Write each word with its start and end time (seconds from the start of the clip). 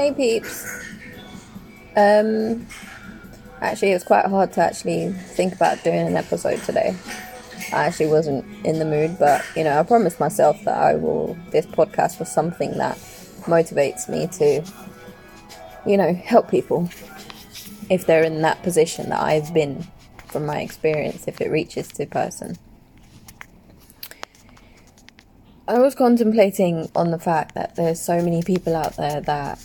Hey 0.00 0.14
peeps. 0.14 0.82
Um 1.94 2.66
actually 3.60 3.92
it's 3.92 4.02
quite 4.02 4.24
hard 4.24 4.50
to 4.54 4.62
actually 4.62 5.12
think 5.12 5.52
about 5.52 5.84
doing 5.84 6.06
an 6.06 6.16
episode 6.16 6.62
today. 6.62 6.96
I 7.70 7.84
actually 7.84 8.06
wasn't 8.06 8.46
in 8.64 8.78
the 8.78 8.86
mood, 8.86 9.18
but 9.18 9.44
you 9.54 9.62
know, 9.62 9.78
I 9.78 9.82
promised 9.82 10.18
myself 10.18 10.56
that 10.64 10.74
I 10.74 10.94
will 10.94 11.36
this 11.50 11.66
podcast 11.66 12.18
was 12.18 12.32
something 12.32 12.78
that 12.78 12.96
motivates 13.44 14.08
me 14.08 14.26
to 14.38 14.64
you 15.84 15.98
know, 15.98 16.14
help 16.14 16.50
people 16.50 16.88
if 17.90 18.06
they're 18.06 18.24
in 18.24 18.40
that 18.40 18.62
position 18.62 19.10
that 19.10 19.20
I've 19.20 19.52
been 19.52 19.86
from 20.28 20.46
my 20.46 20.62
experience 20.62 21.28
if 21.28 21.42
it 21.42 21.50
reaches 21.50 21.88
to 21.88 22.06
person. 22.06 22.56
I 25.70 25.78
was 25.78 25.94
contemplating 25.94 26.90
on 26.96 27.12
the 27.12 27.18
fact 27.20 27.54
that 27.54 27.76
there's 27.76 28.00
so 28.00 28.20
many 28.20 28.42
people 28.42 28.74
out 28.74 28.96
there 28.96 29.20
that, 29.20 29.64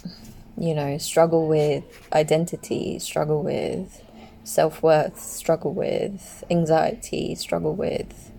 you 0.58 0.74
know, 0.74 0.98
struggle 0.98 1.48
with 1.48 1.84
identity, 2.14 3.00
struggle 3.00 3.44
with 3.44 4.02
self 4.44 4.82
worth, 4.82 5.20
struggle 5.20 5.74
with 5.74 6.44
anxiety, 6.50 7.36
struggle 7.36 7.76
with, 7.76 8.32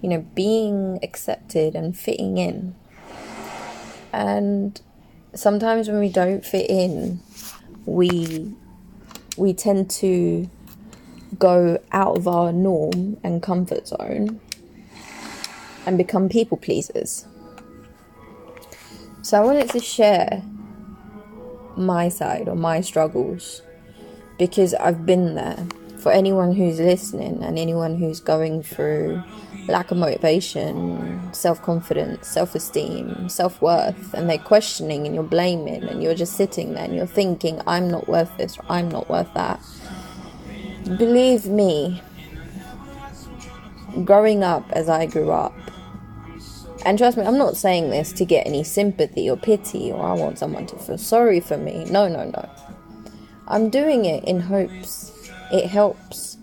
you 0.00 0.08
know, 0.08 0.20
being 0.34 0.98
accepted 1.02 1.74
and 1.74 1.96
fitting 1.96 2.38
in. 2.38 2.74
And 4.12 4.80
sometimes 5.34 5.88
when 5.88 5.98
we 5.98 6.08
don't 6.08 6.44
fit 6.44 6.70
in, 6.70 7.20
we 7.86 8.54
we 9.36 9.52
tend 9.52 9.90
to 9.90 10.48
go 11.38 11.82
out 11.90 12.16
of 12.16 12.28
our 12.28 12.52
norm 12.52 13.16
and 13.24 13.42
comfort 13.42 13.88
zone 13.88 14.40
and 15.86 15.98
become 15.98 16.28
people 16.28 16.56
pleasers. 16.56 17.26
So 19.22 19.42
I 19.42 19.44
wanted 19.44 19.70
to 19.70 19.80
share 19.80 20.42
my 21.76 22.08
side 22.08 22.48
or 22.48 22.56
my 22.56 22.80
struggles 22.80 23.62
because 24.38 24.74
I've 24.74 25.06
been 25.06 25.34
there. 25.34 25.66
For 25.98 26.12
anyone 26.12 26.52
who's 26.52 26.78
listening 26.78 27.42
and 27.42 27.58
anyone 27.58 27.96
who's 27.96 28.20
going 28.20 28.62
through 28.62 29.22
lack 29.68 29.90
of 29.90 29.96
motivation, 29.96 31.32
self 31.32 31.62
confidence, 31.62 32.28
self 32.28 32.54
esteem, 32.54 33.28
self 33.28 33.62
worth, 33.62 34.12
and 34.12 34.28
they're 34.28 34.36
questioning 34.36 35.06
and 35.06 35.14
you're 35.14 35.24
blaming 35.24 35.82
and 35.84 36.02
you're 36.02 36.14
just 36.14 36.34
sitting 36.34 36.74
there 36.74 36.84
and 36.84 36.94
you're 36.94 37.06
thinking, 37.06 37.60
I'm 37.66 37.90
not 37.90 38.06
worth 38.06 38.36
this 38.36 38.58
or 38.58 38.64
I'm 38.68 38.90
not 38.90 39.08
worth 39.08 39.32
that. 39.32 39.60
Believe 40.98 41.46
me, 41.46 42.02
growing 44.04 44.42
up 44.42 44.70
as 44.72 44.88
I 44.90 45.06
grew 45.06 45.30
up, 45.30 45.54
and 46.84 46.98
trust 46.98 47.16
me, 47.16 47.24
I'm 47.24 47.38
not 47.38 47.56
saying 47.56 47.90
this 47.90 48.12
to 48.12 48.24
get 48.24 48.46
any 48.46 48.64
sympathy 48.64 49.28
or 49.28 49.36
pity 49.36 49.90
or 49.90 50.02
I 50.02 50.12
want 50.12 50.38
someone 50.38 50.66
to 50.66 50.76
feel 50.76 50.98
sorry 50.98 51.40
for 51.40 51.56
me. 51.56 51.84
No, 51.86 52.08
no, 52.08 52.24
no. 52.24 52.50
I'm 53.48 53.70
doing 53.70 54.04
it 54.04 54.24
in 54.24 54.40
hopes 54.40 55.12
it 55.52 55.66
helps 55.66 56.36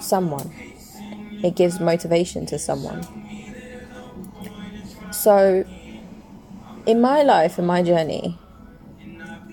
someone, 0.00 0.50
it 1.42 1.54
gives 1.54 1.80
motivation 1.80 2.46
to 2.46 2.58
someone. 2.58 3.06
So, 5.12 5.64
in 6.86 7.00
my 7.00 7.22
life, 7.22 7.58
in 7.58 7.66
my 7.66 7.82
journey, 7.82 8.38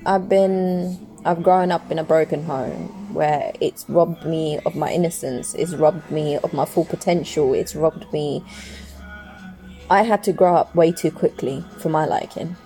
I've 0.05 0.29
been, 0.29 1.05
I've 1.25 1.43
grown 1.43 1.71
up 1.71 1.91
in 1.91 1.99
a 1.99 2.03
broken 2.03 2.43
home 2.43 3.13
where 3.13 3.51
it's 3.59 3.85
robbed 3.89 4.25
me 4.25 4.59
of 4.65 4.75
my 4.75 4.91
innocence, 4.91 5.53
it's 5.55 5.73
robbed 5.73 6.09
me 6.09 6.37
of 6.37 6.53
my 6.53 6.65
full 6.65 6.85
potential, 6.85 7.53
it's 7.53 7.75
robbed 7.75 8.11
me 8.13 8.43
I 9.89 10.03
had 10.03 10.23
to 10.23 10.33
grow 10.33 10.55
up 10.55 10.75
way 10.75 10.91
too 10.91 11.11
quickly 11.11 11.63
for 11.79 11.89
my 11.89 12.05
liking. 12.05 12.57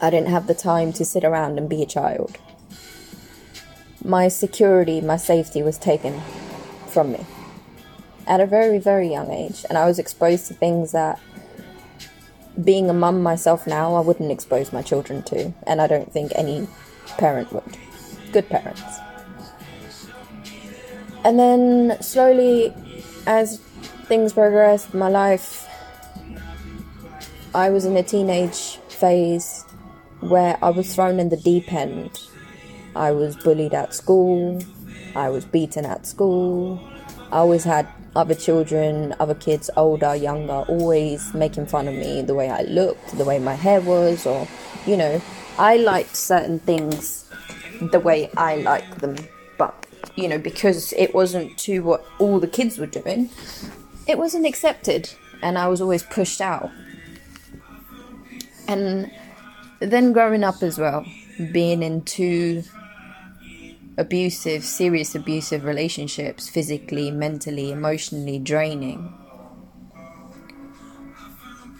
I 0.00 0.10
didn't 0.10 0.30
have 0.30 0.48
the 0.48 0.54
time 0.54 0.92
to 0.94 1.04
sit 1.04 1.24
around 1.24 1.58
and 1.58 1.68
be 1.68 1.82
a 1.82 1.86
child. 1.86 2.38
My 4.04 4.26
security, 4.26 5.00
my 5.00 5.16
safety 5.16 5.62
was 5.62 5.78
taken 5.78 6.20
from 6.88 7.12
me 7.12 7.24
at 8.26 8.40
a 8.40 8.46
very, 8.46 8.78
very 8.78 9.08
young 9.08 9.30
age, 9.30 9.64
and 9.68 9.78
I 9.78 9.86
was 9.86 9.98
exposed 9.98 10.46
to 10.48 10.54
things 10.54 10.92
that 10.92 11.20
being 12.62 12.90
a 12.90 12.92
mum 12.92 13.22
myself 13.22 13.66
now, 13.66 13.94
I 13.94 14.00
wouldn't 14.00 14.30
expose 14.30 14.72
my 14.72 14.82
children 14.82 15.22
to, 15.24 15.52
and 15.66 15.80
I 15.80 15.86
don't 15.86 16.12
think 16.12 16.32
any 16.34 16.68
parent 17.18 17.52
would. 17.52 17.76
Good 18.32 18.48
parents. 18.48 18.82
And 21.24 21.38
then 21.38 21.96
slowly, 22.00 22.74
as 23.26 23.58
things 24.06 24.32
progressed, 24.32 24.92
my 24.92 25.08
life 25.08 25.61
I 27.54 27.68
was 27.68 27.84
in 27.84 27.94
a 27.98 28.02
teenage 28.02 28.78
phase 28.88 29.66
where 30.20 30.56
I 30.62 30.70
was 30.70 30.94
thrown 30.94 31.20
in 31.20 31.28
the 31.28 31.36
deep 31.36 31.70
end. 31.70 32.18
I 32.96 33.10
was 33.10 33.36
bullied 33.36 33.74
at 33.74 33.94
school, 33.94 34.62
I 35.14 35.28
was 35.28 35.44
beaten 35.44 35.84
at 35.84 36.06
school, 36.06 36.80
I 37.30 37.36
always 37.36 37.62
had 37.62 37.86
other 38.16 38.34
children, 38.34 39.14
other 39.20 39.34
kids, 39.34 39.68
older, 39.76 40.16
younger, 40.16 40.64
always 40.66 41.34
making 41.34 41.66
fun 41.66 41.88
of 41.88 41.94
me, 41.94 42.22
the 42.22 42.34
way 42.34 42.48
I 42.48 42.62
looked, 42.62 43.18
the 43.18 43.24
way 43.24 43.38
my 43.38 43.54
hair 43.54 43.82
was, 43.82 44.24
or, 44.24 44.48
you 44.86 44.96
know, 44.96 45.20
I 45.58 45.76
liked 45.76 46.16
certain 46.16 46.58
things 46.58 47.30
the 47.80 48.00
way 48.00 48.30
I 48.34 48.56
like 48.56 48.96
them, 48.96 49.16
but, 49.58 49.86
you 50.16 50.26
know, 50.26 50.38
because 50.38 50.94
it 50.94 51.14
wasn't 51.14 51.58
to 51.58 51.80
what 51.80 52.06
all 52.18 52.40
the 52.40 52.48
kids 52.48 52.78
were 52.78 52.86
doing, 52.86 53.28
it 54.06 54.16
wasn't 54.16 54.46
accepted, 54.46 55.12
and 55.42 55.58
I 55.58 55.68
was 55.68 55.82
always 55.82 56.02
pushed 56.02 56.40
out 56.40 56.70
and 58.68 59.10
then 59.80 60.12
growing 60.12 60.44
up 60.44 60.62
as 60.62 60.78
well, 60.78 61.04
being 61.52 61.82
in 61.82 62.02
two 62.02 62.62
abusive, 63.98 64.64
serious 64.64 65.14
abusive 65.14 65.64
relationships, 65.64 66.48
physically, 66.48 67.10
mentally, 67.10 67.70
emotionally 67.70 68.38
draining. 68.38 69.12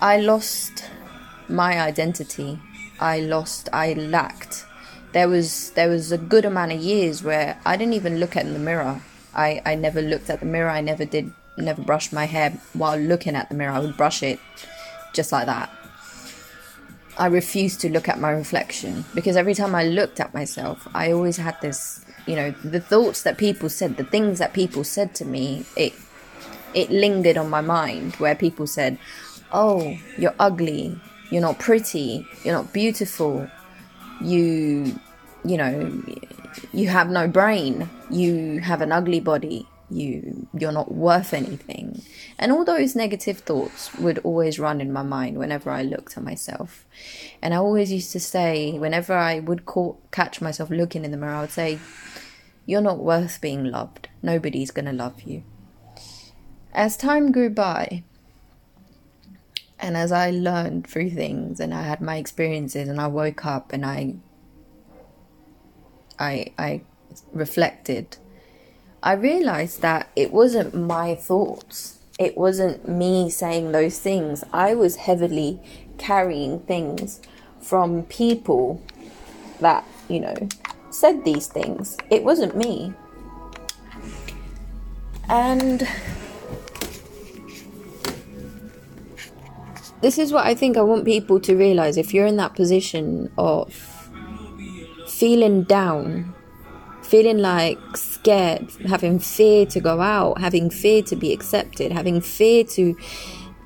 I 0.01 0.19
lost 0.19 0.85
my 1.49 1.81
identity. 1.81 2.59
I 3.01 3.21
lost, 3.21 3.69
I 3.73 3.93
lacked. 3.95 4.67
There 5.13 5.29
was 5.29 5.71
there 5.71 5.89
was 5.89 6.11
a 6.11 6.19
good 6.19 6.45
amount 6.45 6.73
of 6.73 6.81
years 6.81 7.23
where 7.23 7.59
I 7.67 7.77
didn't 7.77 7.95
even 7.95 8.19
look 8.19 8.37
at 8.37 8.51
the 8.51 8.59
mirror. 8.59 9.03
I, 9.35 9.61
I 9.65 9.75
never 9.75 10.01
looked 10.01 10.31
at 10.31 10.41
the 10.41 10.47
mirror. 10.47 10.71
I 10.71 10.81
never 10.81 11.05
did 11.05 11.33
never 11.59 11.83
brushed 11.83 12.13
my 12.13 12.25
hair 12.25 12.59
while 12.73 12.99
looking 12.99 13.37
at 13.37 13.49
the 13.49 13.55
mirror. 13.55 13.73
I 13.73 13.81
would 13.81 13.97
brush 13.97 14.23
it 14.23 14.41
just 15.13 15.33
like 15.33 15.47
that. 15.47 15.71
I 17.19 17.27
refused 17.27 17.81
to 17.83 17.91
look 17.91 18.09
at 18.09 18.19
my 18.19 18.31
reflection 18.31 19.05
because 19.15 19.37
every 19.37 19.55
time 19.55 19.75
I 19.75 19.85
looked 19.85 20.19
at 20.21 20.33
myself, 20.33 20.89
I 20.95 21.13
always 21.13 21.37
had 21.37 21.61
this, 21.61 22.05
you 22.27 22.37
know, 22.37 22.51
the 22.65 22.81
thoughts 22.81 23.23
that 23.23 23.37
people 23.37 23.69
said, 23.69 23.97
the 23.97 24.05
things 24.05 24.39
that 24.39 24.53
people 24.55 24.85
said 24.85 25.15
to 25.17 25.25
me, 25.25 25.65
it 25.77 25.93
it 26.75 26.91
lingered 26.91 27.37
on 27.37 27.51
my 27.51 27.61
mind 27.61 28.17
where 28.17 28.35
people 28.35 28.67
said, 28.67 28.99
"Oh, 29.53 29.99
you're 30.17 30.35
ugly. 30.39 30.99
You're 31.31 31.43
not 31.43 31.59
pretty. 31.59 32.27
You're 32.45 32.55
not 32.55 32.73
beautiful. 32.73 33.49
You 34.21 34.99
you 35.45 35.57
know, 35.59 36.03
you 36.73 36.89
have 36.89 37.11
no 37.11 37.29
brain. 37.29 37.91
You 38.09 38.61
have 38.61 38.81
an 38.81 38.93
ugly 38.93 39.21
body 39.21 39.67
you 39.93 40.49
you're 40.55 40.73
not 40.73 40.93
worth 40.93 41.35
anything. 41.35 42.03
And 42.39 42.53
all 42.53 42.65
those 42.65 42.97
negative 42.97 43.39
thoughts 43.39 43.95
would 43.97 44.19
always 44.19 44.59
run 44.59 44.81
in 44.81 44.93
my 44.93 45.03
mind 45.03 45.39
whenever 45.39 45.71
i 45.71 45.83
looked 45.83 46.17
at 46.17 46.23
myself. 46.23 46.87
And 47.41 47.55
i 47.55 47.57
always 47.57 47.93
used 47.93 48.13
to 48.13 48.21
say 48.21 48.79
whenever 48.79 49.15
i 49.15 49.39
would 49.39 49.67
catch 50.11 50.41
myself 50.41 50.71
looking 50.71 51.05
in 51.05 51.11
the 51.11 51.17
mirror 51.17 51.35
i 51.35 51.41
would 51.43 51.51
say 51.51 51.79
you're 52.65 52.81
not 52.81 52.99
worth 52.99 53.41
being 53.41 53.65
loved. 53.65 54.09
Nobody's 54.23 54.71
going 54.71 54.85
to 54.85 54.93
love 54.93 55.23
you. 55.23 55.43
As 56.73 56.97
time 56.97 57.33
grew 57.33 57.51
by 57.51 58.05
and 59.83 59.97
as 59.97 60.13
i 60.13 60.31
learned 60.31 60.87
through 60.87 61.11
things 61.11 61.59
and 61.59 61.75
i 61.75 61.83
had 61.83 62.01
my 62.01 62.17
experiences 62.17 62.89
and 62.89 63.01
i 63.01 63.07
woke 63.07 63.45
up 63.45 63.73
and 63.73 63.85
i 63.85 64.15
i 66.19 66.47
i 66.57 66.81
reflected 67.33 68.17
I 69.05 69.15
realized 69.15 69.83
that 69.83 70.09
it 70.15 70.33
wasn't 70.33 70.75
my 70.75 71.17
thoughts. 71.17 71.99
It 72.21 72.37
wasn't 72.37 72.89
me 72.89 73.31
saying 73.31 73.73
those 73.73 73.99
things. 73.99 74.45
I 74.53 74.77
was 74.77 74.95
heavily 74.95 75.61
carrying 75.99 76.61
things 76.61 77.21
from 77.61 78.05
people 78.05 78.81
that, 79.61 79.85
you 80.09 80.21
know, 80.21 80.35
said 80.91 81.25
these 81.25 81.49
things. 81.49 81.97
It 82.11 82.23
wasn't 82.23 82.57
me. 82.57 82.93
And 85.29 85.89
this 90.01 90.19
is 90.19 90.33
what 90.33 90.47
I 90.47 90.55
think 90.55 90.77
I 90.77 90.83
want 90.83 91.05
people 91.05 91.41
to 91.41 91.57
realize 91.57 91.97
if 91.97 92.15
you're 92.15 92.27
in 92.27 92.37
that 92.37 92.55
position 92.55 93.33
of 93.37 93.75
feeling 95.09 95.65
down 95.65 96.35
feeling 97.13 97.37
like 97.37 97.79
scared, 97.95 98.71
having 98.87 99.19
fear 99.19 99.67
to 99.67 99.79
go 99.81 100.01
out, 100.01 100.41
having 100.41 100.71
fear 100.71 101.03
to 101.03 101.15
be 101.15 101.31
accepted, 101.31 101.93
having 101.93 102.23
fear 102.23 102.65
to 102.65 102.97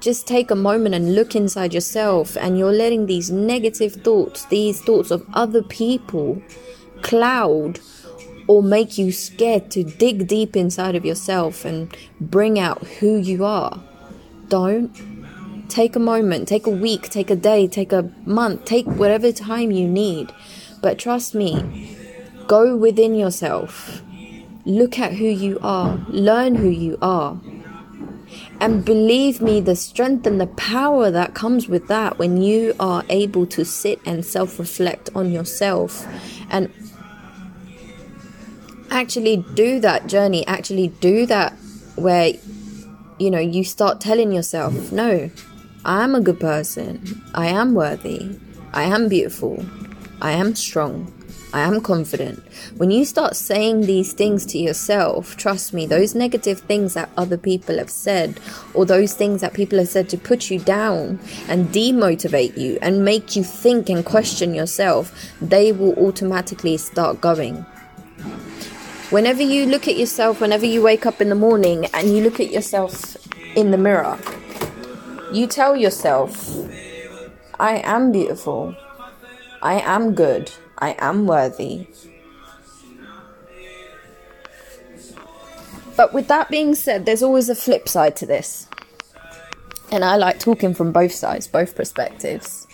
just 0.00 0.26
take 0.26 0.50
a 0.50 0.56
moment 0.56 0.96
and 0.96 1.14
look 1.14 1.37
inside 1.37 1.72
yourself 1.72 2.37
and 2.37 2.58
you're 2.58 2.72
letting 2.72 3.06
these 3.06 3.31
negative 3.31 3.93
thoughts, 4.02 4.46
these 4.46 4.81
thoughts 4.81 5.12
of 5.12 5.25
other 5.32 5.62
people, 5.62 6.43
cloud 7.02 7.78
or 8.48 8.64
make 8.64 8.98
you 8.98 9.12
scared 9.12 9.70
to 9.70 9.84
dig 9.84 10.26
deep 10.26 10.56
inside 10.56 10.96
of 10.96 11.04
yourself 11.04 11.64
and 11.64 11.96
bring 12.20 12.58
out 12.58 12.84
who 12.98 13.16
you 13.16 13.44
are. 13.44 13.81
Don't. 14.48 14.90
Take 15.69 15.94
a 15.94 16.00
moment, 16.00 16.48
take 16.48 16.66
a 16.66 16.70
week, 16.70 17.10
take 17.10 17.31
a 17.31 17.37
day, 17.37 17.69
take 17.69 17.93
a 17.93 18.10
month, 18.25 18.64
take 18.64 18.87
whatever 18.87 19.31
time 19.31 19.70
you 19.70 19.87
need. 19.87 20.32
But 20.82 20.98
trust 20.98 21.32
me, 21.32 21.95
go 22.46 22.76
within 22.76 23.14
yourself. 23.14 24.02
Look 24.64 24.98
at 24.98 25.12
who 25.14 25.26
you 25.26 25.58
are, 25.62 25.96
learn 26.08 26.56
who 26.56 26.69
you 26.69 26.98
are. 27.00 27.40
And 28.60 28.84
believe 28.84 29.40
me, 29.40 29.60
the 29.60 29.76
strength 29.76 30.26
and 30.26 30.40
the 30.40 30.46
power 30.46 31.10
that 31.10 31.34
comes 31.34 31.69
with 31.69 31.88
that 31.88 32.19
when 32.19 32.40
you 32.40 32.75
are 32.81 33.04
able 33.08 33.46
to 33.46 33.64
sit 33.64 34.00
and 34.04 34.25
self 34.25 34.58
reflect 34.58 35.10
on 35.14 35.31
yourself 35.31 36.06
and 36.50 36.72
actually 38.90 39.38
do 39.54 39.78
that 39.81 40.06
journey, 40.06 40.46
actually 40.46 40.88
do 40.88 41.26
that 41.26 41.52
where, 41.96 42.32
you 43.19 43.31
know, 43.31 43.38
you 43.38 43.62
start 43.64 44.00
telling 44.00 44.32
yourself, 44.32 44.90
no, 44.90 45.31
I 45.84 46.02
am 46.02 46.14
a 46.14 46.20
good 46.20 46.40
person, 46.40 47.22
I 47.34 47.46
am 47.48 47.75
worthy, 47.75 48.38
I 48.72 48.84
am 48.84 49.08
beautiful, 49.08 49.64
I 50.20 50.32
am 50.32 50.54
strong, 50.54 51.12
I 51.56 51.61
am 51.61 51.81
confident. 51.81 52.43
When 52.76 52.91
you 52.91 53.06
start 53.06 53.35
saying 53.35 53.81
these 53.81 54.12
things 54.12 54.44
to 54.47 54.58
yourself, 54.58 55.38
trust 55.38 55.73
me, 55.73 55.87
those 55.87 56.14
negative 56.14 56.61
things 56.61 56.93
that 56.93 57.08
other 57.17 57.38
people 57.38 57.79
have 57.79 57.88
said, 57.88 58.38
or 58.75 58.85
those 58.85 59.14
things 59.14 59.41
that 59.41 59.55
people 59.55 59.79
have 59.79 59.88
said 59.88 60.11
to 60.11 60.19
put 60.19 60.50
you 60.50 60.58
down 60.58 61.19
and 61.49 61.69
demotivate 61.69 62.58
you 62.58 62.79
and 62.82 63.06
make 63.06 63.37
you 63.37 63.43
think 63.43 63.88
and 63.88 64.05
question 64.05 64.55
yourself, 64.55 65.32
they 65.41 65.73
will 65.73 65.94
automatically 65.94 66.76
start 66.76 67.23
going. 67.23 67.64
Whenever 69.08 69.43
you 69.43 69.64
look 69.64 69.88
at 69.88 69.97
yourself, 69.97 70.43
whenever 70.43 70.67
you 70.67 70.82
wake 70.82 71.06
up 71.06 71.23
in 71.23 71.31
the 71.31 71.35
morning 71.35 71.87
and 71.94 72.14
you 72.14 72.23
look 72.23 72.38
at 72.38 72.50
yourself 72.50 73.17
in 73.56 73.70
the 73.70 73.79
mirror, 73.79 74.19
you 75.32 75.47
tell 75.47 75.75
yourself, 75.75 76.55
I 77.58 77.79
am 77.79 78.12
beautiful. 78.12 78.76
I 79.62 79.81
am 79.81 80.14
good. 80.14 80.53
I 80.78 80.94
am 80.99 81.26
worthy. 81.26 81.87
But 85.96 86.12
with 86.12 86.28
that 86.28 86.50
being 86.50 86.75
said, 86.75 87.06
there's 87.06 87.23
always 87.23 87.49
a 87.49 87.55
flip 87.55 87.88
side 87.88 88.17
to 88.17 88.26
this. 88.26 88.69
And 89.90 90.05
I 90.05 90.17
like 90.17 90.38
talking 90.38 90.75
from 90.75 90.93
both 90.93 91.12
sides, 91.12 91.46
both 91.46 91.75
perspectives. 91.75 92.67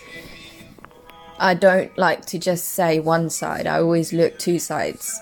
I 1.39 1.53
don't 1.53 1.95
like 1.97 2.25
to 2.27 2.39
just 2.39 2.65
say 2.69 2.99
one 2.99 3.29
side, 3.29 3.67
I 3.67 3.79
always 3.79 4.13
look 4.13 4.39
two 4.39 4.59
sides. 4.59 5.19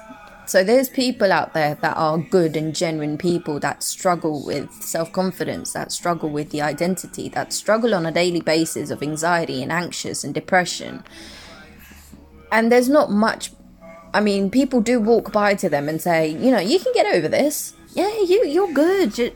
So 0.48 0.64
there's 0.64 0.90
people 0.90 1.32
out 1.32 1.54
there 1.54 1.76
that 1.76 1.96
are 1.96 2.18
good 2.18 2.58
and 2.58 2.76
genuine 2.76 3.18
people 3.18 3.60
that 3.60 3.84
struggle 3.84 4.44
with 4.46 4.72
self-confidence, 4.82 5.72
that 5.74 5.92
struggle 5.92 6.30
with 6.30 6.50
the 6.50 6.62
identity, 6.62 7.30
that 7.30 7.54
struggle 7.54 7.96
on 7.96 8.06
a 8.06 8.12
daily 8.12 8.42
basis 8.42 8.90
of 8.90 9.02
anxiety 9.02 9.64
and 9.64 9.72
anxious 9.72 10.24
and 10.24 10.34
depression 10.34 11.04
and 12.52 12.72
there's 12.72 12.90
not 12.90 13.12
much 13.12 13.52
I 14.14 14.20
mean, 14.20 14.52
people 14.52 14.82
do 14.82 15.00
walk 15.00 15.32
by 15.32 15.56
to 15.56 15.70
them 15.70 15.88
and 15.88 16.02
say, 16.02 16.28
you 16.28 16.52
know, 16.52 16.60
you 16.60 16.80
can 16.80 16.94
get 16.94 17.06
over 17.16 17.28
this. 17.28 17.74
Yeah, 17.94 18.12
you 18.20 18.46
you're 18.46 18.74
good. 18.74 19.18
You, 19.18 19.32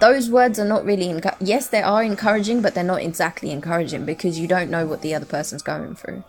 those 0.00 0.28
words 0.28 0.58
are 0.58 0.64
not 0.64 0.84
really 0.84 1.06
encu- 1.06 1.36
yes, 1.40 1.68
they 1.68 1.80
are 1.80 2.02
encouraging, 2.02 2.60
but 2.60 2.74
they're 2.74 2.82
not 2.82 3.02
exactly 3.02 3.52
encouraging 3.52 4.04
because 4.04 4.38
you 4.38 4.48
don't 4.48 4.68
know 4.68 4.84
what 4.84 5.00
the 5.00 5.14
other 5.14 5.26
person's 5.26 5.62
going 5.62 5.94
through. 5.94 6.24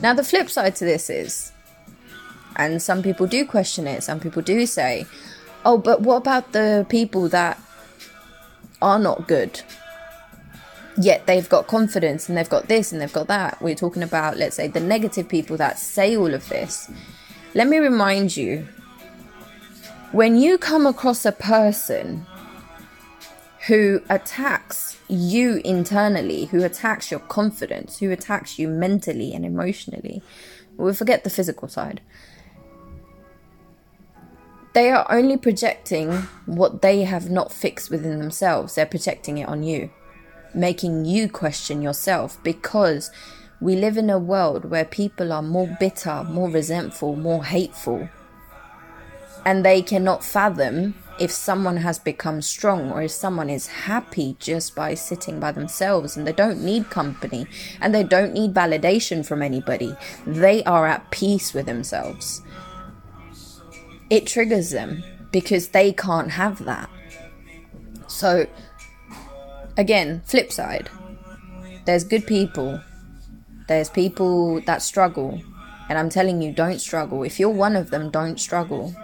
Now, 0.00 0.14
the 0.14 0.24
flip 0.24 0.48
side 0.48 0.76
to 0.76 0.86
this 0.86 1.10
is, 1.10 1.52
and 2.56 2.80
some 2.80 3.02
people 3.02 3.26
do 3.26 3.44
question 3.44 3.86
it. 3.86 4.02
Some 4.02 4.20
people 4.20 4.40
do 4.40 4.64
say, 4.64 5.06
"Oh, 5.66 5.76
but 5.76 6.00
what 6.00 6.16
about 6.16 6.52
the 6.52 6.86
people 6.88 7.28
that 7.28 7.60
are 8.80 8.98
not 8.98 9.28
good? 9.28 9.60
Yet 11.00 11.26
they've 11.26 11.48
got 11.48 11.66
confidence 11.66 12.28
and 12.28 12.36
they've 12.36 12.48
got 12.48 12.68
this 12.68 12.92
and 12.92 13.00
they've 13.00 13.12
got 13.12 13.26
that. 13.28 13.60
We're 13.62 13.74
talking 13.74 14.02
about, 14.02 14.36
let's 14.36 14.56
say, 14.56 14.68
the 14.68 14.80
negative 14.80 15.28
people 15.28 15.56
that 15.56 15.78
say 15.78 16.16
all 16.16 16.34
of 16.34 16.48
this. 16.48 16.90
Let 17.54 17.68
me 17.68 17.78
remind 17.78 18.36
you 18.36 18.68
when 20.12 20.36
you 20.36 20.58
come 20.58 20.86
across 20.86 21.24
a 21.24 21.32
person 21.32 22.26
who 23.66 24.02
attacks 24.08 24.98
you 25.08 25.60
internally, 25.64 26.46
who 26.46 26.62
attacks 26.62 27.10
your 27.10 27.20
confidence, 27.20 27.98
who 27.98 28.10
attacks 28.10 28.58
you 28.58 28.68
mentally 28.68 29.32
and 29.32 29.44
emotionally, 29.44 30.22
we 30.76 30.92
forget 30.92 31.24
the 31.24 31.30
physical 31.30 31.68
side. 31.68 32.00
They 34.72 34.90
are 34.90 35.06
only 35.10 35.36
projecting 35.36 36.12
what 36.46 36.82
they 36.82 37.02
have 37.02 37.28
not 37.28 37.52
fixed 37.52 37.90
within 37.90 38.18
themselves. 38.18 38.74
They're 38.74 38.86
projecting 38.86 39.38
it 39.38 39.48
on 39.48 39.62
you 39.62 39.90
making 40.54 41.04
you 41.04 41.28
question 41.28 41.82
yourself 41.82 42.42
because 42.42 43.10
we 43.60 43.76
live 43.76 43.96
in 43.96 44.08
a 44.08 44.18
world 44.18 44.64
where 44.64 44.84
people 44.84 45.32
are 45.32 45.42
more 45.42 45.76
bitter, 45.78 46.24
more 46.24 46.48
resentful, 46.48 47.16
more 47.16 47.44
hateful. 47.44 48.08
And 49.44 49.64
they 49.64 49.82
cannot 49.82 50.24
fathom 50.24 50.94
if 51.18 51.30
someone 51.30 51.76
has 51.78 51.98
become 51.98 52.40
strong 52.40 52.90
or 52.90 53.02
if 53.02 53.10
someone 53.10 53.50
is 53.50 53.66
happy 53.66 54.36
just 54.38 54.74
by 54.74 54.94
sitting 54.94 55.38
by 55.38 55.52
themselves 55.52 56.16
and 56.16 56.26
they 56.26 56.32
don't 56.32 56.64
need 56.64 56.88
company 56.88 57.46
and 57.80 57.94
they 57.94 58.02
don't 58.02 58.32
need 58.32 58.54
validation 58.54 59.24
from 59.24 59.42
anybody. 59.42 59.94
They 60.26 60.64
are 60.64 60.86
at 60.86 61.10
peace 61.10 61.52
with 61.52 61.66
themselves. 61.66 62.40
It 64.08 64.26
triggers 64.26 64.70
them 64.70 65.04
because 65.30 65.68
they 65.68 65.92
can't 65.92 66.30
have 66.30 66.64
that. 66.64 66.88
So 68.06 68.46
again, 69.80 70.22
flip 70.24 70.52
side. 70.52 70.88
There's 71.86 72.04
good 72.04 72.26
people. 72.26 72.80
There's 73.66 73.88
people 73.88 74.60
that 74.62 74.82
struggle. 74.82 75.40
And 75.88 75.98
I'm 75.98 76.10
telling 76.10 76.42
you, 76.42 76.52
don't 76.52 76.80
struggle. 76.80 77.24
If 77.24 77.40
you're 77.40 77.48
one 77.48 77.74
of 77.74 77.90
them, 77.90 78.10
don't 78.10 78.38
struggle. 78.38 78.94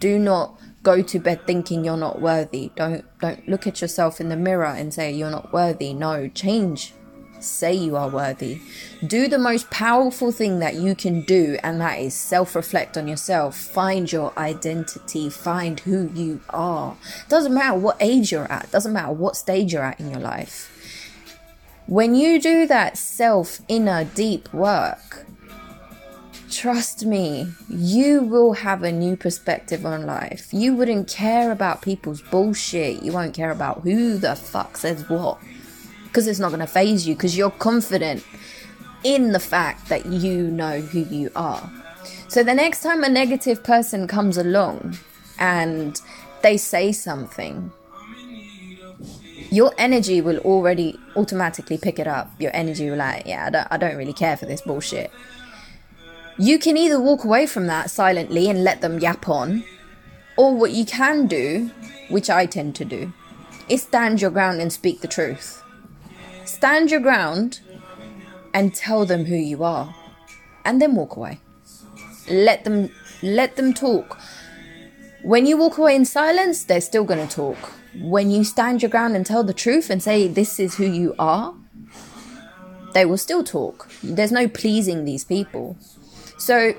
Do 0.00 0.18
not 0.18 0.58
go 0.82 1.02
to 1.02 1.18
bed 1.18 1.46
thinking 1.46 1.84
you're 1.84 1.96
not 1.96 2.20
worthy. 2.20 2.70
Don't 2.74 3.04
don't 3.20 3.48
look 3.48 3.66
at 3.66 3.80
yourself 3.80 4.20
in 4.20 4.28
the 4.28 4.36
mirror 4.36 4.66
and 4.80 4.92
say 4.92 5.12
you're 5.12 5.30
not 5.30 5.52
worthy. 5.52 5.92
No, 5.92 6.28
change 6.28 6.94
say 7.40 7.74
you 7.74 7.96
are 7.96 8.08
worthy. 8.08 8.60
Do 9.06 9.28
the 9.28 9.38
most 9.38 9.70
powerful 9.70 10.32
thing 10.32 10.58
that 10.60 10.74
you 10.74 10.94
can 10.94 11.22
do, 11.22 11.58
and 11.62 11.80
that 11.80 11.98
is 11.98 12.14
self 12.14 12.54
reflect 12.54 12.96
on 12.96 13.08
yourself. 13.08 13.56
Find 13.56 14.10
your 14.10 14.32
identity, 14.38 15.28
find 15.30 15.80
who 15.80 16.10
you 16.14 16.40
are. 16.50 16.96
Doesn't 17.28 17.54
matter 17.54 17.78
what 17.78 17.96
age 18.00 18.32
you're 18.32 18.50
at, 18.50 18.70
doesn't 18.70 18.92
matter 18.92 19.12
what 19.12 19.36
stage 19.36 19.72
you're 19.72 19.84
at 19.84 20.00
in 20.00 20.10
your 20.10 20.20
life. 20.20 20.72
When 21.86 22.14
you 22.14 22.40
do 22.40 22.66
that 22.66 22.98
self 22.98 23.60
inner 23.68 24.04
deep 24.04 24.52
work, 24.52 25.26
trust 26.50 27.04
me, 27.04 27.52
you 27.68 28.22
will 28.22 28.54
have 28.54 28.82
a 28.82 28.90
new 28.90 29.16
perspective 29.16 29.86
on 29.86 30.06
life. 30.06 30.48
You 30.52 30.74
wouldn't 30.74 31.08
care 31.08 31.52
about 31.52 31.82
people's 31.82 32.22
bullshit. 32.22 33.02
You 33.02 33.12
won't 33.12 33.34
care 33.34 33.50
about 33.50 33.82
who 33.82 34.18
the 34.18 34.34
fuck 34.34 34.76
says 34.76 35.08
what 35.08 35.38
because 36.16 36.28
it's 36.28 36.38
not 36.38 36.48
going 36.48 36.60
to 36.60 36.66
faze 36.66 37.06
you 37.06 37.14
because 37.14 37.36
you're 37.36 37.50
confident 37.50 38.24
in 39.04 39.32
the 39.32 39.38
fact 39.38 39.90
that 39.90 40.06
you 40.06 40.44
know 40.44 40.80
who 40.80 41.00
you 41.00 41.30
are. 41.36 41.70
So 42.28 42.42
the 42.42 42.54
next 42.54 42.82
time 42.82 43.04
a 43.04 43.08
negative 43.10 43.62
person 43.62 44.08
comes 44.08 44.38
along 44.38 44.96
and 45.38 46.00
they 46.40 46.56
say 46.56 46.90
something, 46.90 47.70
your 49.50 49.74
energy 49.76 50.22
will 50.22 50.38
already 50.38 50.98
automatically 51.16 51.76
pick 51.76 51.98
it 51.98 52.06
up. 52.06 52.30
Your 52.40 52.50
energy 52.54 52.88
will 52.88 52.96
like, 52.96 53.26
yeah, 53.26 53.48
I 53.48 53.50
don't, 53.50 53.68
I 53.72 53.76
don't 53.76 53.96
really 53.98 54.14
care 54.14 54.38
for 54.38 54.46
this 54.46 54.62
bullshit. 54.62 55.10
You 56.38 56.58
can 56.58 56.78
either 56.78 56.98
walk 56.98 57.24
away 57.24 57.44
from 57.44 57.66
that 57.66 57.90
silently 57.90 58.48
and 58.48 58.64
let 58.64 58.80
them 58.80 59.00
yap 59.00 59.28
on, 59.28 59.64
or 60.38 60.56
what 60.56 60.70
you 60.70 60.86
can 60.86 61.26
do, 61.26 61.70
which 62.08 62.30
I 62.30 62.46
tend 62.46 62.74
to 62.76 62.86
do, 62.86 63.12
is 63.68 63.82
stand 63.82 64.22
your 64.22 64.30
ground 64.30 64.62
and 64.62 64.72
speak 64.72 65.02
the 65.02 65.08
truth. 65.08 65.62
Stand 66.46 66.90
your 66.90 67.00
ground 67.00 67.60
and 68.54 68.74
tell 68.74 69.04
them 69.04 69.26
who 69.26 69.34
you 69.34 69.64
are. 69.64 69.94
And 70.64 70.80
then 70.80 70.94
walk 70.94 71.16
away. 71.16 71.40
Let 72.28 72.64
them 72.64 72.90
let 73.22 73.56
them 73.56 73.74
talk. 73.74 74.18
When 75.22 75.46
you 75.46 75.56
walk 75.56 75.78
away 75.78 75.96
in 75.96 76.04
silence, 76.04 76.64
they're 76.64 76.80
still 76.80 77.04
going 77.04 77.26
to 77.26 77.34
talk. 77.34 77.72
When 78.00 78.30
you 78.30 78.44
stand 78.44 78.82
your 78.82 78.90
ground 78.90 79.16
and 79.16 79.26
tell 79.26 79.42
the 79.42 79.54
truth 79.54 79.90
and 79.90 80.02
say 80.02 80.28
this 80.28 80.60
is 80.60 80.76
who 80.76 80.84
you 80.84 81.14
are, 81.18 81.54
they 82.94 83.04
will 83.04 83.16
still 83.16 83.42
talk. 83.42 83.88
There's 84.02 84.32
no 84.32 84.48
pleasing 84.48 85.04
these 85.04 85.24
people. 85.24 85.76
So, 86.38 86.74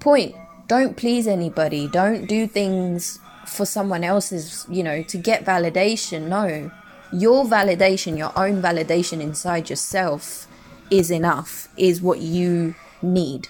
point, 0.00 0.34
don't 0.68 0.96
please 0.96 1.26
anybody. 1.26 1.86
Don't 1.88 2.26
do 2.26 2.46
things 2.46 3.18
for 3.46 3.66
someone 3.66 4.04
else's, 4.04 4.66
you 4.70 4.82
know, 4.82 5.02
to 5.02 5.18
get 5.18 5.44
validation. 5.44 6.28
No 6.28 6.70
your 7.12 7.44
validation, 7.44 8.16
your 8.16 8.32
own 8.36 8.62
validation 8.62 9.20
inside 9.20 9.68
yourself 9.68 10.46
is 10.90 11.10
enough, 11.10 11.68
is 11.76 12.00
what 12.00 12.20
you 12.20 12.74
need. 13.00 13.48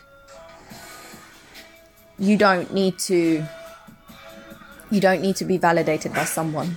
You 2.19 2.37
don't 2.37 2.73
need 2.73 2.99
to 3.01 3.45
you 4.91 5.01
don't 5.01 5.23
need 5.23 5.37
to 5.37 5.45
be 5.47 5.57
validated 5.57 6.13
by 6.13 6.25
someone. 6.25 6.77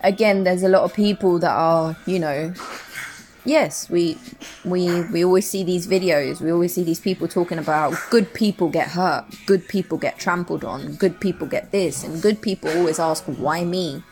Again, 0.00 0.42
there's 0.44 0.64
a 0.64 0.68
lot 0.68 0.82
of 0.82 0.92
people 0.92 1.38
that 1.38 1.52
are, 1.52 1.96
you 2.04 2.18
know, 2.18 2.52
yes, 3.44 3.88
we 3.88 4.18
we 4.64 5.02
we 5.12 5.24
always 5.24 5.48
see 5.48 5.62
these 5.62 5.86
videos. 5.86 6.40
We 6.40 6.50
always 6.50 6.74
see 6.74 6.84
these 6.84 7.00
people 7.00 7.28
talking 7.28 7.58
about 7.58 7.94
good 8.10 8.34
people 8.34 8.68
get 8.68 8.88
hurt, 8.88 9.24
good 9.46 9.68
people 9.68 9.98
get 9.98 10.18
trampled 10.18 10.64
on, 10.64 10.94
good 10.96 11.20
people 11.20 11.46
get 11.46 11.70
this, 11.70 12.02
and 12.04 12.20
good 12.20 12.42
people 12.42 12.70
always 12.70 12.98
ask 12.98 13.24
why 13.24 13.64
me. 13.64 14.02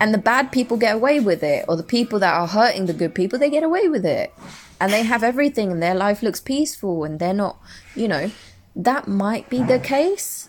And 0.00 0.14
the 0.14 0.18
bad 0.18 0.52
people 0.52 0.76
get 0.76 0.94
away 0.94 1.20
with 1.20 1.42
it, 1.42 1.64
or 1.68 1.76
the 1.76 1.82
people 1.82 2.18
that 2.20 2.34
are 2.34 2.46
hurting 2.46 2.86
the 2.86 2.92
good 2.92 3.14
people, 3.14 3.38
they 3.38 3.50
get 3.50 3.64
away 3.64 3.88
with 3.88 4.06
it. 4.06 4.32
And 4.80 4.92
they 4.92 5.02
have 5.02 5.24
everything 5.24 5.72
and 5.72 5.82
their 5.82 5.94
life 5.94 6.22
looks 6.22 6.40
peaceful 6.40 7.02
and 7.02 7.18
they're 7.18 7.34
not, 7.34 7.58
you 7.96 8.06
know, 8.06 8.30
that 8.76 9.08
might 9.08 9.50
be 9.50 9.60
the 9.60 9.80
case 9.80 10.48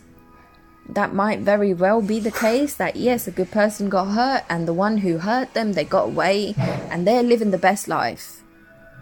that 0.90 1.14
might 1.14 1.40
very 1.40 1.74
well 1.74 2.02
be 2.02 2.20
the 2.20 2.32
case 2.32 2.76
that 2.76 2.96
yes 2.96 3.28
a 3.28 3.32
good 3.32 3.52
person 3.52 3.90
got 3.90 4.06
hurt 4.06 4.44
and 4.50 4.68
the 4.68 4.74
one 4.74 4.98
who 4.98 5.20
hurt 5.20 5.54
them 5.54 5.74
they 5.74 5.84
got 5.84 6.06
away 6.06 6.54
and 6.90 7.06
they're 7.06 7.24
living 7.24 7.52
the 7.52 7.58
best 7.58 7.88
life 7.88 8.42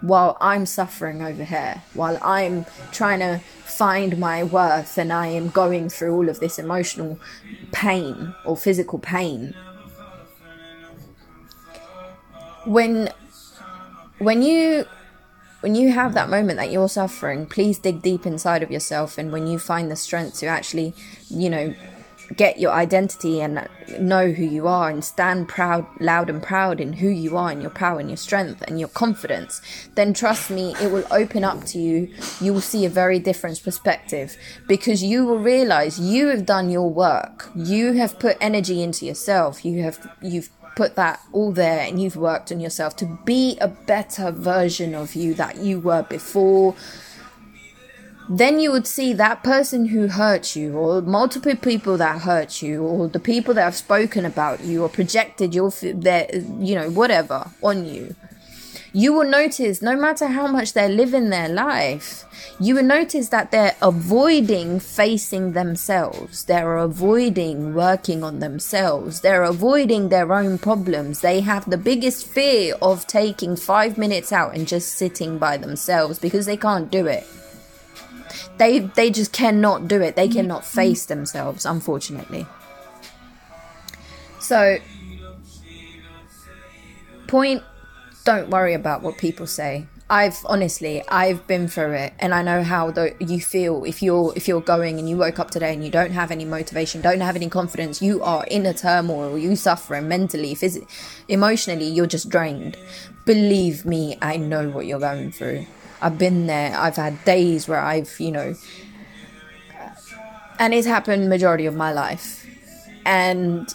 while 0.02 0.36
i'm 0.40 0.66
suffering 0.66 1.22
over 1.22 1.44
here 1.44 1.82
while 1.94 2.18
i'm 2.22 2.64
trying 2.92 3.18
to 3.20 3.40
find 3.64 4.18
my 4.18 4.44
worth 4.44 4.98
and 4.98 5.12
i 5.12 5.26
am 5.26 5.48
going 5.48 5.88
through 5.88 6.14
all 6.14 6.28
of 6.28 6.40
this 6.40 6.58
emotional 6.58 7.18
pain 7.72 8.34
or 8.44 8.56
physical 8.56 8.98
pain 8.98 9.54
when 12.68 13.12
when 14.18 14.42
you 14.42 14.84
when 15.60 15.74
you 15.74 15.92
have 15.92 16.14
that 16.14 16.28
moment 16.28 16.58
that 16.58 16.70
you're 16.70 16.88
suffering, 16.88 17.46
please 17.46 17.78
dig 17.78 18.00
deep 18.00 18.26
inside 18.26 18.62
of 18.62 18.70
yourself. 18.70 19.18
And 19.18 19.32
when 19.32 19.46
you 19.46 19.58
find 19.58 19.90
the 19.90 19.96
strength 19.96 20.38
to 20.38 20.46
actually, 20.46 20.94
you 21.28 21.50
know, 21.50 21.74
get 22.36 22.60
your 22.60 22.72
identity 22.72 23.40
and 23.40 23.66
know 23.98 24.30
who 24.30 24.44
you 24.44 24.68
are 24.68 24.88
and 24.88 25.04
stand 25.04 25.48
proud, 25.48 25.86
loud 25.98 26.30
and 26.30 26.42
proud 26.42 26.80
in 26.80 26.92
who 26.92 27.08
you 27.08 27.36
are 27.36 27.50
and 27.50 27.60
your 27.60 27.70
power 27.70 27.98
and 27.98 28.10
your 28.10 28.16
strength 28.16 28.62
and 28.68 28.78
your 28.78 28.88
confidence, 28.88 29.60
then 29.96 30.12
trust 30.12 30.50
me, 30.50 30.74
it 30.80 30.92
will 30.92 31.06
open 31.10 31.42
up 31.42 31.64
to 31.64 31.78
you. 31.78 32.08
You 32.40 32.52
will 32.52 32.60
see 32.60 32.84
a 32.84 32.90
very 32.90 33.18
different 33.18 33.62
perspective 33.64 34.36
because 34.68 35.02
you 35.02 35.26
will 35.26 35.38
realize 35.38 35.98
you 35.98 36.28
have 36.28 36.46
done 36.46 36.70
your 36.70 36.88
work. 36.88 37.50
You 37.56 37.94
have 37.94 38.18
put 38.20 38.36
energy 38.40 38.82
into 38.82 39.06
yourself. 39.06 39.64
You 39.64 39.82
have, 39.82 40.08
you've 40.22 40.50
put 40.78 40.94
that 40.94 41.20
all 41.32 41.50
there 41.50 41.80
and 41.80 42.00
you've 42.00 42.14
worked 42.14 42.52
on 42.52 42.60
yourself 42.60 42.94
to 42.94 43.04
be 43.24 43.58
a 43.60 43.66
better 43.66 44.30
version 44.30 44.94
of 44.94 45.16
you 45.16 45.34
that 45.34 45.56
you 45.56 45.80
were 45.80 46.04
before 46.04 46.72
then 48.28 48.60
you 48.60 48.70
would 48.70 48.86
see 48.86 49.12
that 49.12 49.42
person 49.42 49.86
who 49.86 50.06
hurt 50.06 50.54
you 50.54 50.76
or 50.76 51.02
multiple 51.02 51.56
people 51.56 51.96
that 51.96 52.20
hurt 52.22 52.62
you 52.62 52.84
or 52.84 53.08
the 53.08 53.18
people 53.18 53.54
that 53.54 53.64
have 53.64 53.74
spoken 53.74 54.24
about 54.24 54.60
you 54.60 54.84
or 54.84 54.88
projected 54.88 55.52
your 55.52 55.70
their 55.82 56.28
you 56.60 56.76
know 56.76 56.88
whatever 56.90 57.50
on 57.60 57.84
you 57.84 58.14
you 58.92 59.12
will 59.12 59.28
notice 59.28 59.82
no 59.82 59.96
matter 59.96 60.28
how 60.28 60.46
much 60.46 60.72
they're 60.72 60.88
living 60.88 61.28
their 61.30 61.48
life, 61.48 62.24
you 62.58 62.74
will 62.74 62.82
notice 62.82 63.28
that 63.28 63.50
they're 63.50 63.76
avoiding 63.82 64.80
facing 64.80 65.52
themselves. 65.52 66.44
They're 66.44 66.76
avoiding 66.76 67.74
working 67.74 68.24
on 68.24 68.38
themselves. 68.38 69.20
They're 69.20 69.44
avoiding 69.44 70.08
their 70.08 70.32
own 70.32 70.58
problems. 70.58 71.20
They 71.20 71.40
have 71.40 71.68
the 71.68 71.76
biggest 71.76 72.26
fear 72.26 72.74
of 72.80 73.06
taking 73.06 73.56
five 73.56 73.98
minutes 73.98 74.32
out 74.32 74.54
and 74.54 74.66
just 74.66 74.94
sitting 74.94 75.38
by 75.38 75.56
themselves 75.56 76.18
because 76.18 76.46
they 76.46 76.56
can't 76.56 76.90
do 76.90 77.06
it. 77.06 77.26
They, 78.56 78.80
they 78.80 79.10
just 79.10 79.32
cannot 79.32 79.86
do 79.86 80.00
it. 80.00 80.16
They 80.16 80.28
cannot 80.28 80.64
face 80.64 81.06
themselves, 81.06 81.64
unfortunately. 81.64 82.46
So, 84.40 84.78
point 87.26 87.62
don't 88.28 88.50
worry 88.50 88.74
about 88.74 89.00
what 89.00 89.16
people 89.16 89.46
say. 89.46 89.86
I've 90.10 90.38
honestly, 90.44 91.02
I've 91.08 91.46
been 91.46 91.66
through 91.66 91.94
it, 91.94 92.12
and 92.18 92.34
I 92.34 92.42
know 92.42 92.62
how 92.62 92.90
the, 92.90 93.14
you 93.20 93.40
feel 93.40 93.84
if 93.84 94.02
you're 94.02 94.34
if 94.36 94.46
you're 94.46 94.60
going 94.60 94.98
and 94.98 95.08
you 95.08 95.16
woke 95.16 95.38
up 95.38 95.50
today 95.50 95.72
and 95.72 95.82
you 95.82 95.90
don't 95.90 96.10
have 96.10 96.30
any 96.30 96.44
motivation, 96.44 97.00
don't 97.00 97.22
have 97.22 97.36
any 97.36 97.48
confidence, 97.48 98.02
you 98.02 98.22
are 98.22 98.44
in 98.44 98.66
a 98.66 98.74
turmoil, 98.74 99.38
you 99.38 99.56
suffering 99.56 100.08
mentally, 100.08 100.54
physically, 100.54 100.86
emotionally, 101.28 101.86
you're 101.86 102.06
just 102.06 102.28
drained. 102.28 102.76
Believe 103.24 103.86
me, 103.86 104.18
I 104.20 104.36
know 104.36 104.68
what 104.68 104.84
you're 104.84 105.00
going 105.00 105.32
through. 105.32 105.64
I've 106.02 106.18
been 106.18 106.46
there. 106.48 106.76
I've 106.76 106.96
had 106.96 107.24
days 107.24 107.66
where 107.66 107.80
I've, 107.80 108.14
you 108.20 108.32
know, 108.32 108.54
and 110.58 110.74
it's 110.74 110.86
happened 110.86 111.30
majority 111.30 111.64
of 111.64 111.74
my 111.74 111.92
life, 111.92 112.46
and 113.06 113.72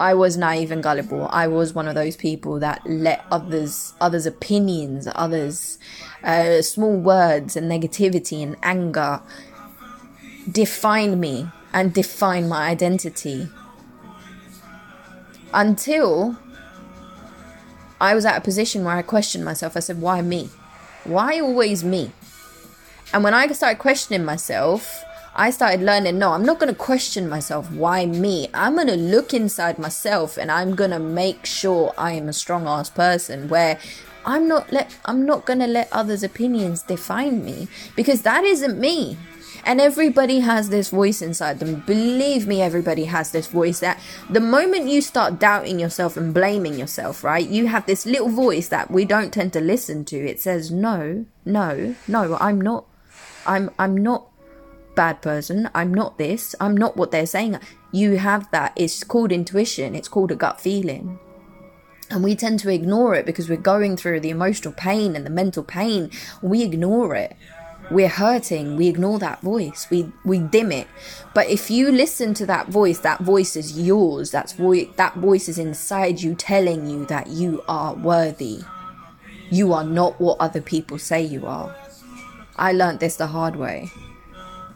I 0.00 0.14
was 0.14 0.36
naive 0.36 0.70
and 0.70 0.82
gullible. 0.82 1.28
I 1.30 1.46
was 1.46 1.72
one 1.72 1.88
of 1.88 1.94
those 1.94 2.16
people 2.16 2.58
that 2.60 2.82
let 2.84 3.24
others, 3.30 3.94
others' 4.00 4.26
opinions, 4.26 5.08
others' 5.14 5.78
uh, 6.22 6.62
small 6.62 6.96
words 6.96 7.56
and 7.56 7.70
negativity 7.70 8.42
and 8.42 8.56
anger 8.62 9.20
define 10.50 11.20
me 11.20 11.48
and 11.72 11.92
define 11.92 12.48
my 12.48 12.68
identity. 12.68 13.48
Until 15.52 16.36
I 18.00 18.14
was 18.14 18.24
at 18.24 18.36
a 18.36 18.40
position 18.40 18.84
where 18.84 18.96
I 18.96 19.02
questioned 19.02 19.44
myself. 19.44 19.76
I 19.76 19.80
said, 19.80 20.00
why 20.00 20.20
me? 20.20 20.50
Why 21.04 21.40
always 21.40 21.84
me? 21.84 22.12
And 23.12 23.22
when 23.22 23.34
I 23.34 23.46
started 23.48 23.78
questioning 23.78 24.24
myself, 24.24 25.03
I 25.36 25.50
started 25.50 25.82
learning 25.82 26.18
no, 26.18 26.32
I'm 26.32 26.44
not 26.44 26.60
going 26.60 26.72
to 26.72 26.78
question 26.78 27.28
myself. 27.28 27.68
Why 27.72 28.06
me? 28.06 28.48
I'm 28.54 28.76
going 28.76 28.86
to 28.86 28.96
look 28.96 29.34
inside 29.34 29.80
myself 29.80 30.36
and 30.36 30.50
I'm 30.50 30.76
going 30.76 30.92
to 30.92 31.00
make 31.00 31.44
sure 31.44 31.92
I 31.98 32.12
am 32.12 32.28
a 32.28 32.32
strong 32.32 32.68
ass 32.68 32.88
person 32.88 33.48
where 33.48 33.80
I'm 34.24 34.46
not 34.46 34.72
let 34.72 34.94
I'm 35.04 35.26
not 35.26 35.44
going 35.44 35.58
to 35.58 35.66
let 35.66 35.88
others' 35.92 36.22
opinions 36.22 36.82
define 36.82 37.44
me 37.44 37.66
because 37.96 38.22
that 38.22 38.44
isn't 38.44 38.78
me. 38.78 39.16
And 39.66 39.80
everybody 39.80 40.40
has 40.40 40.68
this 40.68 40.90
voice 40.90 41.22
inside 41.22 41.58
them. 41.58 41.80
Believe 41.86 42.46
me, 42.46 42.60
everybody 42.60 43.06
has 43.06 43.32
this 43.32 43.46
voice 43.46 43.80
that 43.80 43.98
the 44.28 44.38
moment 44.38 44.88
you 44.88 45.00
start 45.00 45.40
doubting 45.40 45.80
yourself 45.80 46.18
and 46.18 46.34
blaming 46.34 46.78
yourself, 46.78 47.24
right, 47.24 47.48
you 47.48 47.68
have 47.68 47.86
this 47.86 48.04
little 48.04 48.28
voice 48.28 48.68
that 48.68 48.90
we 48.90 49.06
don't 49.06 49.32
tend 49.32 49.54
to 49.54 49.62
listen 49.62 50.04
to. 50.04 50.16
It 50.16 50.38
says, 50.38 50.70
no, 50.70 51.24
no, 51.46 51.94
no, 52.06 52.36
I'm 52.38 52.60
not, 52.60 52.84
I'm, 53.46 53.70
I'm 53.78 53.96
not 53.96 54.26
bad 54.94 55.22
person. 55.22 55.70
I'm 55.74 55.92
not 55.92 56.18
this. 56.18 56.54
I'm 56.60 56.76
not 56.76 56.96
what 56.96 57.10
they're 57.10 57.26
saying. 57.26 57.58
You 57.92 58.18
have 58.18 58.50
that. 58.50 58.72
It's 58.76 59.04
called 59.04 59.32
intuition. 59.32 59.94
It's 59.94 60.08
called 60.08 60.30
a 60.30 60.36
gut 60.36 60.60
feeling. 60.60 61.18
And 62.10 62.22
we 62.22 62.36
tend 62.36 62.60
to 62.60 62.70
ignore 62.70 63.14
it 63.14 63.26
because 63.26 63.48
we're 63.48 63.56
going 63.56 63.96
through 63.96 64.20
the 64.20 64.30
emotional 64.30 64.74
pain 64.74 65.16
and 65.16 65.24
the 65.24 65.30
mental 65.30 65.62
pain. 65.62 66.10
We 66.42 66.62
ignore 66.62 67.14
it. 67.14 67.36
We're 67.90 68.08
hurting. 68.08 68.76
We 68.76 68.88
ignore 68.88 69.18
that 69.18 69.42
voice. 69.42 69.88
We 69.90 70.10
we 70.24 70.38
dim 70.38 70.72
it. 70.72 70.86
But 71.34 71.48
if 71.50 71.70
you 71.70 71.92
listen 71.92 72.32
to 72.34 72.46
that 72.46 72.68
voice, 72.68 73.00
that 73.00 73.20
voice 73.20 73.56
is 73.56 73.78
yours. 73.78 74.30
That's 74.30 74.52
voice. 74.52 74.88
That 74.96 75.16
voice 75.16 75.48
is 75.48 75.58
inside 75.58 76.22
you, 76.22 76.34
telling 76.34 76.88
you 76.88 77.04
that 77.06 77.28
you 77.28 77.62
are 77.68 77.94
worthy. 77.94 78.60
You 79.50 79.72
are 79.74 79.84
not 79.84 80.18
what 80.20 80.38
other 80.40 80.62
people 80.62 80.98
say 80.98 81.22
you 81.22 81.46
are. 81.46 81.74
I 82.56 82.72
learned 82.72 83.00
this 83.00 83.16
the 83.16 83.26
hard 83.26 83.56
way 83.56 83.90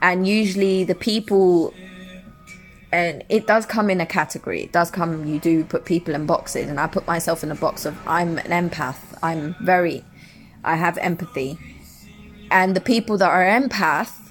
and 0.03 0.27
usually 0.27 0.85
the 0.85 0.95
people 0.95 1.73
and 2.91 3.23
it 3.29 3.47
does 3.47 3.67
come 3.67 3.91
in 3.91 4.01
a 4.01 4.07
category 4.07 4.63
it 4.63 4.73
does 4.73 4.91
come 4.91 5.27
you 5.27 5.39
do 5.39 5.65
put 5.65 5.85
people 5.85 6.15
in 6.15 6.27
boxes 6.27 6.69
and 6.69 6.81
i 6.81 6.87
put 6.87 7.07
myself 7.07 7.43
in 7.43 7.51
a 7.51 7.55
box 7.55 7.85
of 7.85 7.97
i'm 8.07 8.39
an 8.39 8.71
empath 8.71 9.19
i'm 9.23 9.55
very 9.61 10.05
i 10.65 10.77
have 10.77 10.97
empathy 10.99 11.59
and 12.51 12.75
the 12.75 12.81
people 12.81 13.19
that 13.19 13.31
are 13.31 13.45
empath 13.45 14.29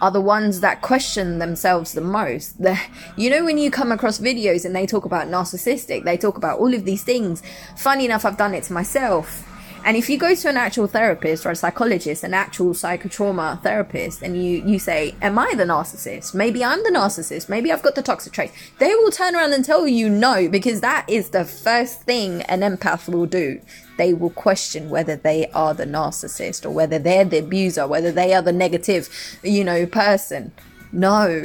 are 0.00 0.10
the 0.10 0.20
ones 0.20 0.60
that 0.60 0.80
question 0.80 1.38
themselves 1.38 1.92
the 1.92 2.00
most. 2.00 2.60
The, 2.62 2.80
you 3.16 3.30
know, 3.30 3.44
when 3.44 3.58
you 3.58 3.70
come 3.70 3.92
across 3.92 4.18
videos 4.18 4.64
and 4.64 4.74
they 4.74 4.86
talk 4.86 5.04
about 5.04 5.28
narcissistic, 5.28 6.04
they 6.04 6.16
talk 6.16 6.36
about 6.36 6.58
all 6.58 6.74
of 6.74 6.84
these 6.84 7.02
things. 7.02 7.42
Funny 7.76 8.06
enough, 8.06 8.24
I've 8.24 8.38
done 8.38 8.54
it 8.54 8.64
to 8.64 8.72
myself. 8.72 9.46
And 9.84 9.96
if 9.96 10.10
you 10.10 10.18
go 10.18 10.34
to 10.34 10.48
an 10.48 10.56
actual 10.56 10.86
therapist 10.86 11.46
or 11.46 11.50
a 11.50 11.56
psychologist, 11.56 12.22
an 12.22 12.34
actual 12.34 12.74
psychotrauma 12.74 13.62
therapist, 13.62 14.22
and 14.22 14.36
you, 14.36 14.62
you 14.64 14.78
say, 14.78 15.14
Am 15.22 15.38
I 15.38 15.54
the 15.54 15.64
narcissist? 15.64 16.34
Maybe 16.34 16.62
I'm 16.62 16.82
the 16.82 16.90
narcissist. 16.90 17.48
Maybe 17.48 17.72
I've 17.72 17.82
got 17.82 17.94
the 17.94 18.02
toxic 18.02 18.32
traits. 18.32 18.52
They 18.78 18.94
will 18.94 19.10
turn 19.10 19.34
around 19.34 19.52
and 19.52 19.64
tell 19.64 19.88
you 19.88 20.10
no, 20.10 20.48
because 20.48 20.80
that 20.82 21.08
is 21.08 21.30
the 21.30 21.44
first 21.44 22.02
thing 22.02 22.42
an 22.42 22.60
empath 22.60 23.08
will 23.08 23.26
do. 23.26 23.60
They 23.96 24.12
will 24.12 24.30
question 24.30 24.90
whether 24.90 25.16
they 25.16 25.50
are 25.50 25.74
the 25.74 25.86
narcissist 25.86 26.64
or 26.64 26.70
whether 26.70 26.98
they're 26.98 27.24
the 27.24 27.38
abuser, 27.38 27.86
whether 27.86 28.12
they 28.12 28.34
are 28.34 28.42
the 28.42 28.52
negative, 28.52 29.08
you 29.42 29.64
know, 29.64 29.86
person. 29.86 30.52
No, 30.92 31.44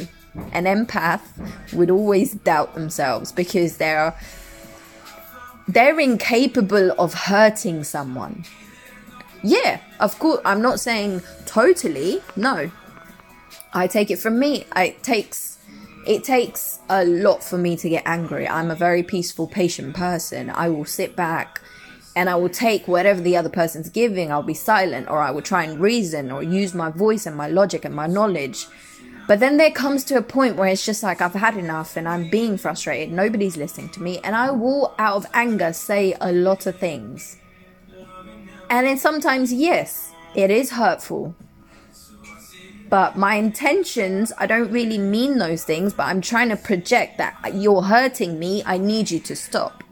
An 0.52 0.66
empath 0.66 1.22
would 1.74 1.90
always 1.90 2.34
doubt 2.34 2.74
themselves 2.74 3.32
because 3.32 3.78
they're 3.78 4.16
they're 5.68 6.00
incapable 6.00 6.92
of 7.00 7.14
hurting 7.14 7.84
someone. 7.84 8.46
Yeah, 9.44 9.80
of 10.00 10.18
course, 10.20 10.42
I'm 10.46 10.62
not 10.62 10.80
saying 10.80 11.22
totally. 11.46 12.22
No. 12.36 12.72
I 13.74 13.88
take 13.88 14.10
it 14.10 14.20
from 14.20 14.40
me. 14.40 14.66
It 14.76 15.04
takes 15.04 15.56
it 16.08 16.24
takes 16.24 16.80
a 16.88 17.04
lot 17.04 17.44
for 17.44 17.58
me 17.58 17.76
to 17.78 17.90
get 17.90 18.04
angry. 18.06 18.48
I'm 18.48 18.70
a 18.70 18.76
very 18.76 19.02
peaceful, 19.02 19.48
patient 19.48 19.96
person. 19.96 20.52
I 20.52 20.70
will 20.70 20.86
sit 20.86 21.16
back 21.16 21.62
and 22.16 22.30
I 22.30 22.36
will 22.36 22.50
take 22.50 22.88
whatever 22.88 23.22
the 23.22 23.36
other 23.36 23.50
person's 23.50 23.90
giving. 23.90 24.32
I'll 24.32 24.44
be 24.44 24.54
silent 24.54 25.10
or 25.10 25.20
I 25.20 25.32
will 25.32 25.42
try 25.42 25.64
and 25.64 25.80
reason 25.80 26.32
or 26.32 26.44
use 26.44 26.76
my 26.76 26.92
voice 26.92 27.26
and 27.26 27.36
my 27.36 27.48
logic 27.48 27.86
and 27.86 27.96
my 27.96 28.08
knowledge. 28.08 28.68
But 29.28 29.40
then 29.40 29.58
there 29.58 29.72
comes 29.72 30.04
to 30.06 30.18
a 30.18 30.22
point 30.22 30.56
where 30.56 30.68
it's 30.68 30.86
just 30.86 31.02
like 31.02 31.20
I've 31.20 31.34
had 31.34 31.58
enough 31.58 31.98
and 31.98 32.08
I'm 32.08 32.30
being 32.30 32.58
frustrated. 32.58 33.12
Nobody's 33.12 33.58
listening 33.58 33.90
to 33.90 34.04
me. 34.04 34.20
And 34.24 34.36
I 34.36 34.52
will, 34.52 34.94
out 35.00 35.16
of 35.16 35.26
anger, 35.34 35.74
say 35.74 36.16
a 36.22 36.32
lot 36.32 36.68
of 36.68 36.78
things. 36.78 37.38
And 38.70 38.86
then 38.86 38.98
sometimes, 38.98 39.52
yes, 39.52 40.12
it 40.36 40.52
is 40.52 40.72
hurtful. 40.72 41.36
But 42.88 43.18
my 43.18 43.36
intentions, 43.36 44.32
I 44.38 44.46
don't 44.46 44.72
really 44.72 45.00
mean 45.00 45.40
those 45.40 45.64
things, 45.64 45.92
but 45.92 46.04
I'm 46.04 46.22
trying 46.22 46.50
to 46.50 46.56
project 46.56 47.18
that 47.18 47.56
you're 47.56 47.82
hurting 47.82 48.38
me. 48.38 48.64
I 48.66 48.78
need 48.78 49.10
you 49.10 49.20
to 49.22 49.36
stop. 49.36 49.84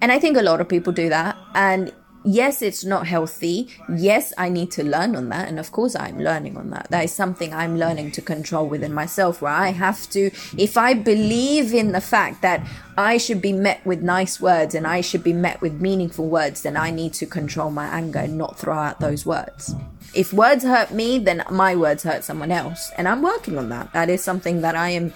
And 0.00 0.10
I 0.10 0.18
think 0.18 0.36
a 0.36 0.42
lot 0.42 0.60
of 0.60 0.68
people 0.68 0.92
do 0.92 1.10
that. 1.10 1.36
And 1.54 1.92
yes, 2.24 2.62
it's 2.62 2.84
not 2.84 3.06
healthy. 3.06 3.68
Yes, 3.94 4.32
I 4.38 4.48
need 4.48 4.70
to 4.72 4.82
learn 4.82 5.14
on 5.14 5.28
that. 5.28 5.48
And 5.48 5.58
of 5.60 5.70
course, 5.72 5.94
I'm 5.94 6.18
learning 6.18 6.56
on 6.56 6.70
that. 6.70 6.88
That 6.90 7.04
is 7.04 7.12
something 7.12 7.52
I'm 7.52 7.78
learning 7.78 8.12
to 8.12 8.22
control 8.22 8.66
within 8.66 8.92
myself, 8.92 9.42
where 9.42 9.52
I 9.52 9.68
have 9.68 10.08
to, 10.10 10.30
if 10.56 10.76
I 10.76 10.94
believe 10.94 11.74
in 11.74 11.92
the 11.92 12.00
fact 12.00 12.42
that 12.42 12.66
I 12.96 13.18
should 13.18 13.42
be 13.42 13.52
met 13.52 13.84
with 13.84 14.02
nice 14.02 14.40
words 14.40 14.74
and 14.74 14.86
I 14.86 15.00
should 15.00 15.22
be 15.22 15.32
met 15.32 15.60
with 15.60 15.80
meaningful 15.80 16.28
words, 16.28 16.62
then 16.62 16.76
I 16.76 16.90
need 16.90 17.12
to 17.14 17.26
control 17.26 17.70
my 17.70 17.86
anger 17.86 18.20
and 18.20 18.38
not 18.38 18.58
throw 18.58 18.76
out 18.76 19.00
those 19.00 19.26
words. 19.26 19.74
If 20.14 20.32
words 20.32 20.62
hurt 20.62 20.92
me, 20.92 21.18
then 21.18 21.42
my 21.50 21.74
words 21.74 22.04
hurt 22.04 22.22
someone 22.22 22.52
else. 22.52 22.92
And 22.96 23.08
I'm 23.08 23.20
working 23.20 23.58
on 23.58 23.68
that. 23.70 23.92
That 23.92 24.08
is 24.08 24.22
something 24.22 24.60
that 24.60 24.76
I 24.76 24.90
am 24.90 25.12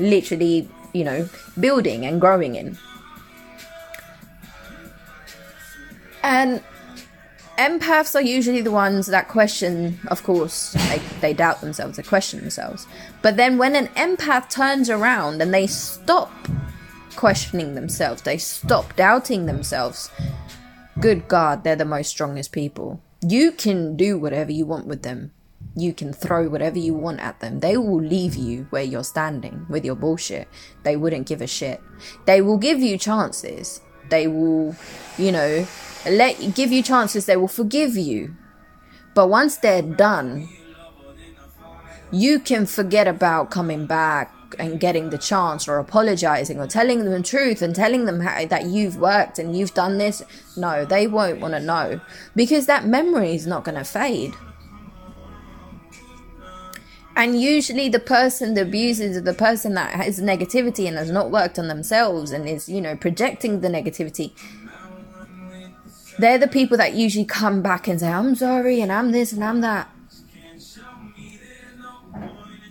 literally, 0.00 0.68
you 0.92 1.04
know, 1.04 1.28
building 1.60 2.04
and 2.04 2.20
growing 2.20 2.56
in. 2.56 2.76
And 6.22 6.62
empaths 7.58 8.14
are 8.14 8.22
usually 8.22 8.62
the 8.62 8.70
ones 8.70 9.06
that 9.08 9.28
question, 9.28 9.98
of 10.08 10.22
course, 10.22 10.72
they, 10.72 11.00
they 11.20 11.34
doubt 11.34 11.60
themselves, 11.60 11.96
they 11.96 12.02
question 12.02 12.40
themselves. 12.40 12.86
But 13.20 13.36
then 13.36 13.58
when 13.58 13.76
an 13.76 13.88
empath 13.88 14.50
turns 14.50 14.88
around 14.88 15.42
and 15.42 15.52
they 15.52 15.66
stop 15.66 16.32
questioning 17.16 17.74
themselves, 17.74 18.22
they 18.22 18.38
stop 18.38 18.96
doubting 18.96 19.46
themselves, 19.46 20.10
good 21.00 21.28
God, 21.28 21.64
they're 21.64 21.76
the 21.76 21.84
most 21.84 22.08
strongest 22.08 22.52
people. 22.52 23.00
You 23.24 23.52
can 23.52 23.96
do 23.96 24.18
whatever 24.18 24.50
you 24.50 24.66
want 24.66 24.86
with 24.86 25.02
them. 25.02 25.32
You 25.74 25.94
can 25.94 26.12
throw 26.12 26.48
whatever 26.48 26.78
you 26.78 26.92
want 26.92 27.20
at 27.20 27.40
them. 27.40 27.60
They 27.60 27.76
will 27.76 28.02
leave 28.02 28.34
you 28.34 28.66
where 28.70 28.82
you're 28.82 29.04
standing 29.04 29.64
with 29.68 29.84
your 29.84 29.94
bullshit. 29.94 30.48
They 30.82 30.96
wouldn't 30.96 31.28
give 31.28 31.40
a 31.40 31.46
shit. 31.46 31.80
They 32.26 32.42
will 32.42 32.58
give 32.58 32.80
you 32.80 32.98
chances. 32.98 33.80
They 34.10 34.26
will, 34.26 34.74
you 35.16 35.32
know, 35.32 35.66
let 36.06 36.54
give 36.54 36.72
you 36.72 36.82
chances 36.82 37.26
they 37.26 37.36
will 37.36 37.48
forgive 37.48 37.96
you. 37.96 38.34
But 39.14 39.28
once 39.28 39.56
they're 39.56 39.82
done 39.82 40.48
you 42.12 42.38
can 42.38 42.66
forget 42.66 43.08
about 43.08 43.50
coming 43.50 43.86
back 43.86 44.32
and 44.58 44.78
getting 44.78 45.08
the 45.08 45.16
chance 45.16 45.66
or 45.66 45.78
apologizing 45.78 46.60
or 46.60 46.66
telling 46.66 47.02
them 47.02 47.10
the 47.10 47.22
truth 47.22 47.62
and 47.62 47.74
telling 47.74 48.04
them 48.04 48.20
how, 48.20 48.44
that 48.44 48.66
you've 48.66 48.98
worked 48.98 49.38
and 49.38 49.56
you've 49.56 49.72
done 49.72 49.96
this. 49.96 50.22
No 50.56 50.84
they 50.84 51.06
won't 51.06 51.40
want 51.40 51.54
to 51.54 51.60
know 51.60 52.00
because 52.36 52.66
that 52.66 52.84
memory 52.84 53.34
is 53.34 53.46
not 53.46 53.64
going 53.64 53.78
to 53.78 53.84
fade. 53.84 54.34
And 57.16 57.40
usually 57.40 57.88
the 57.88 57.98
person 57.98 58.54
that 58.54 58.68
abuses 58.68 59.22
the 59.22 59.34
person 59.34 59.74
that 59.74 59.94
has 59.94 60.20
negativity 60.20 60.86
and 60.86 60.96
has 60.96 61.10
not 61.10 61.30
worked 61.30 61.58
on 61.58 61.68
themselves 61.68 62.30
and 62.30 62.46
is 62.46 62.68
you 62.68 62.82
know 62.82 62.94
projecting 62.94 63.60
the 63.60 63.68
negativity 63.68 64.32
they're 66.18 66.38
the 66.38 66.48
people 66.48 66.76
that 66.76 66.94
usually 66.94 67.24
come 67.24 67.62
back 67.62 67.88
and 67.88 68.00
say, 68.00 68.10
I'm 68.10 68.34
sorry, 68.34 68.80
and 68.80 68.92
I'm 68.92 69.12
this, 69.12 69.32
and 69.32 69.44
I'm 69.44 69.60
that. 69.60 69.88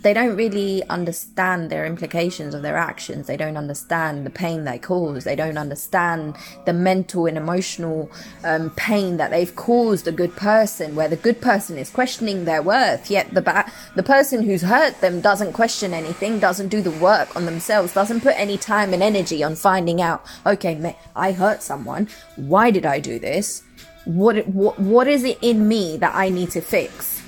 They 0.01 0.13
don't 0.13 0.35
really 0.35 0.83
understand 0.89 1.69
their 1.69 1.85
implications 1.85 2.55
of 2.55 2.63
their 2.63 2.77
actions. 2.77 3.27
They 3.27 3.37
don't 3.37 3.57
understand 3.57 4.25
the 4.25 4.31
pain 4.31 4.63
they 4.63 4.79
cause. 4.79 5.23
They 5.25 5.35
don't 5.35 5.57
understand 5.57 6.35
the 6.65 6.73
mental 6.73 7.27
and 7.27 7.37
emotional 7.37 8.09
um, 8.43 8.71
pain 8.71 9.17
that 9.17 9.29
they've 9.29 9.55
caused 9.55 10.07
a 10.07 10.11
good 10.11 10.35
person, 10.35 10.95
where 10.95 11.07
the 11.07 11.17
good 11.17 11.39
person 11.39 11.77
is 11.77 11.91
questioning 11.91 12.45
their 12.45 12.63
worth, 12.63 13.11
yet 13.11 13.31
the 13.33 13.41
ba- 13.41 13.71
the 13.95 14.03
person 14.03 14.41
who's 14.41 14.63
hurt 14.63 14.99
them 15.01 15.21
doesn't 15.21 15.53
question 15.53 15.93
anything, 15.93 16.39
doesn't 16.39 16.69
do 16.69 16.81
the 16.81 16.91
work 16.91 17.35
on 17.35 17.45
themselves, 17.45 17.93
doesn't 17.93 18.21
put 18.21 18.39
any 18.39 18.57
time 18.57 18.93
and 18.93 19.03
energy 19.03 19.43
on 19.43 19.55
finding 19.55 20.01
out, 20.01 20.25
okay, 20.45 20.95
I 21.15 21.31
hurt 21.31 21.61
someone. 21.61 22.07
Why 22.37 22.71
did 22.71 22.85
I 22.85 22.99
do 22.99 23.19
this? 23.19 23.63
What, 24.05 24.47
what, 24.47 24.79
what 24.79 25.07
is 25.07 25.23
it 25.23 25.37
in 25.41 25.67
me 25.67 25.97
that 25.97 26.15
I 26.15 26.29
need 26.29 26.49
to 26.51 26.61
fix? 26.61 27.21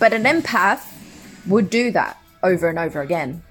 But 0.00 0.12
an 0.12 0.24
empath 0.24 0.84
would 1.46 1.70
do 1.70 1.90
that 1.92 2.18
over 2.42 2.68
and 2.68 2.78
over 2.78 3.00
again. 3.00 3.42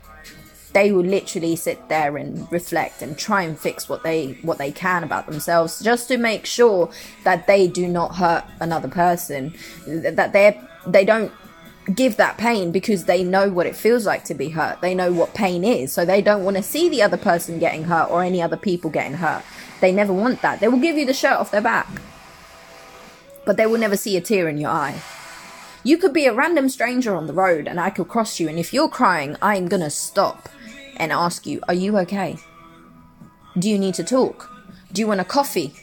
They 0.74 0.92
would 0.92 1.06
literally 1.06 1.56
sit 1.56 1.88
there 1.88 2.18
and 2.18 2.52
reflect 2.52 3.04
and 3.04 3.18
try 3.18 3.44
and 3.44 3.60
fix 3.60 3.88
what 3.88 4.04
they 4.04 4.40
what 4.42 4.58
they 4.58 4.72
can 4.72 5.04
about 5.04 5.28
themselves 5.28 5.82
just 5.84 6.08
to 6.08 6.18
make 6.18 6.48
sure 6.48 6.90
that 7.24 7.46
they 7.46 7.68
do 7.68 7.88
not 7.88 8.16
hurt 8.16 8.44
another 8.60 8.88
person, 8.88 9.54
that 9.86 10.34
they 10.34 10.60
they 10.88 11.06
don't 11.06 11.32
give 11.94 12.18
that 12.18 12.38
pain 12.38 12.72
because 12.72 13.06
they 13.06 13.24
know 13.24 13.50
what 13.50 13.68
it 13.68 13.76
feels 13.76 14.06
like 14.06 14.24
to 14.24 14.34
be 14.34 14.50
hurt. 14.50 14.82
They 14.82 14.96
know 14.96 15.12
what 15.12 15.36
pain 15.36 15.64
is, 15.64 15.92
so 15.92 16.06
they 16.06 16.22
don't 16.22 16.44
want 16.44 16.58
to 16.58 16.64
see 16.64 16.90
the 16.90 17.04
other 17.04 17.18
person 17.18 17.60
getting 17.60 17.84
hurt 17.84 18.10
or 18.10 18.24
any 18.24 18.42
other 18.42 18.58
people 18.58 18.90
getting 18.90 19.14
hurt. 19.14 19.44
They 19.80 19.92
never 19.92 20.14
want 20.14 20.42
that. 20.42 20.60
They 20.60 20.70
will 20.70 20.80
give 20.80 20.98
you 20.98 21.06
the 21.06 21.14
shirt 21.14 21.34
off 21.34 21.52
their 21.52 21.62
back, 21.62 21.88
but 23.46 23.58
they 23.58 23.68
will 23.68 23.80
never 23.80 23.98
see 23.98 24.18
a 24.18 24.22
tear 24.22 24.48
in 24.48 24.58
your 24.58 24.72
eye. 24.72 25.00
You 25.84 25.98
could 25.98 26.13
be 26.13 26.26
a 26.26 26.34
random 26.34 26.69
stranger 26.69 27.15
on 27.15 27.28
the 27.28 27.34
road 27.34 27.67
and 27.67 27.80
I 27.80 27.89
could 27.89 28.08
cross 28.08 28.39
you, 28.39 28.48
and 28.48 28.58
if 28.58 28.74
you're 28.74 28.88
crying, 28.88 29.36
I'm 29.41 29.67
gonna 29.67 29.89
stop 29.89 30.48
and 30.98 31.12
ask 31.12 31.46
you, 31.46 31.62
Are 31.67 31.74
you 31.74 31.98
okay? 32.00 32.38
Do 33.58 33.69
you 33.69 33.78
need 33.78 33.93
to 33.96 34.04
talk? 34.04 34.50
Do 34.91 35.02
you 35.02 35.08
want 35.08 35.22
a 35.22 35.26
coffee? 35.26 35.74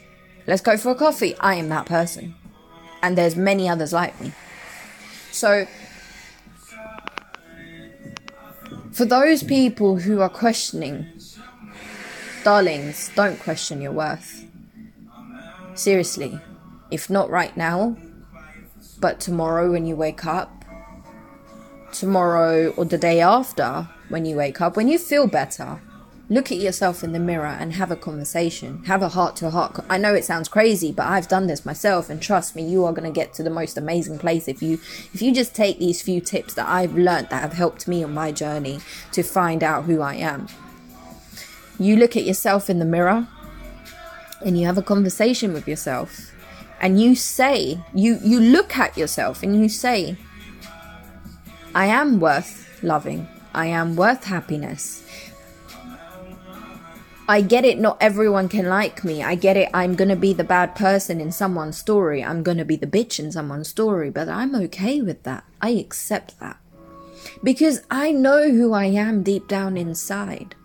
Let's 0.46 0.62
go 0.62 0.76
for 0.76 0.90
a 0.90 0.94
coffee. 0.94 1.36
I 1.38 1.54
am 1.54 1.68
that 1.68 1.86
person. 1.86 2.34
And 3.02 3.16
there's 3.16 3.36
many 3.36 3.68
others 3.68 3.92
like 3.92 4.18
me. 4.20 4.32
So, 5.30 5.66
for 8.92 9.04
those 9.04 9.42
people 9.42 9.98
who 9.98 10.20
are 10.20 10.28
questioning, 10.28 11.06
darlings, 12.42 13.10
don't 13.14 13.38
question 13.38 13.80
your 13.80 13.92
worth. 13.92 14.44
Seriously, 15.74 16.40
if 16.90 17.08
not 17.08 17.30
right 17.30 17.56
now, 17.56 17.96
but 19.00 19.20
tomorrow 19.20 19.70
when 19.70 19.86
you 19.86 19.96
wake 19.96 20.26
up, 20.26 20.64
tomorrow 21.92 22.70
or 22.76 22.84
the 22.84 22.98
day 22.98 23.20
after 23.20 23.88
when 24.08 24.24
you 24.24 24.36
wake 24.36 24.60
up, 24.60 24.76
when 24.76 24.88
you 24.88 24.98
feel 24.98 25.26
better, 25.26 25.80
look 26.28 26.52
at 26.52 26.58
yourself 26.58 27.02
in 27.02 27.12
the 27.12 27.18
mirror 27.18 27.46
and 27.46 27.72
have 27.72 27.90
a 27.90 27.96
conversation. 27.96 28.84
Have 28.84 29.02
a 29.02 29.08
heart 29.08 29.36
to 29.36 29.50
heart. 29.50 29.84
I 29.88 29.98
know 29.98 30.14
it 30.14 30.24
sounds 30.24 30.48
crazy, 30.48 30.92
but 30.92 31.06
I've 31.06 31.28
done 31.28 31.46
this 31.46 31.66
myself 31.66 32.08
and 32.10 32.20
trust 32.22 32.54
me, 32.54 32.62
you 32.62 32.84
are 32.84 32.92
going 32.92 33.10
to 33.10 33.14
get 33.14 33.34
to 33.34 33.42
the 33.42 33.50
most 33.50 33.76
amazing 33.76 34.18
place 34.18 34.46
if 34.46 34.62
you 34.62 34.74
if 35.12 35.20
you 35.20 35.34
just 35.34 35.54
take 35.54 35.78
these 35.78 36.02
few 36.02 36.20
tips 36.20 36.54
that 36.54 36.68
I've 36.68 36.94
learned 36.94 37.28
that 37.30 37.42
have 37.42 37.54
helped 37.54 37.88
me 37.88 38.04
on 38.04 38.14
my 38.14 38.32
journey 38.32 38.80
to 39.12 39.22
find 39.22 39.64
out 39.64 39.84
who 39.84 40.00
I 40.00 40.14
am. 40.14 40.46
You 41.78 41.96
look 41.96 42.16
at 42.16 42.24
yourself 42.24 42.68
in 42.68 42.78
the 42.78 42.84
mirror 42.84 43.26
and 44.44 44.58
you 44.58 44.66
have 44.66 44.78
a 44.78 44.82
conversation 44.82 45.52
with 45.52 45.66
yourself 45.66 46.29
and 46.80 47.00
you 47.00 47.14
say 47.14 47.78
you 47.94 48.18
you 48.22 48.40
look 48.40 48.76
at 48.76 48.96
yourself 48.96 49.42
and 49.42 49.60
you 49.60 49.68
say 49.68 50.16
i 51.74 51.86
am 51.86 52.18
worth 52.20 52.82
loving 52.82 53.26
i 53.54 53.66
am 53.66 53.96
worth 53.96 54.24
happiness 54.24 55.04
I 57.30 57.42
get 57.42 57.64
it, 57.64 57.78
not 57.78 57.96
everyone 58.00 58.48
can 58.48 58.68
like 58.68 59.04
me. 59.04 59.22
I 59.22 59.36
get 59.36 59.56
it, 59.56 59.70
I'm 59.72 59.94
gonna 59.94 60.16
be 60.16 60.32
the 60.32 60.42
bad 60.42 60.74
person 60.74 61.20
in 61.20 61.30
someone's 61.30 61.78
story. 61.78 62.24
I'm 62.24 62.42
gonna 62.42 62.64
be 62.64 62.74
the 62.74 62.88
bitch 62.88 63.20
in 63.20 63.30
someone's 63.30 63.68
story, 63.68 64.10
but 64.10 64.28
I'm 64.28 64.52
okay 64.56 65.00
with 65.00 65.22
that. 65.22 65.44
I 65.62 65.70
accept 65.70 66.40
that. 66.40 66.56
Because 67.44 67.82
I 67.88 68.10
know 68.10 68.50
who 68.50 68.72
I 68.72 68.86
am 68.86 69.22
deep 69.22 69.46
down 69.46 69.76
inside. 69.76 70.56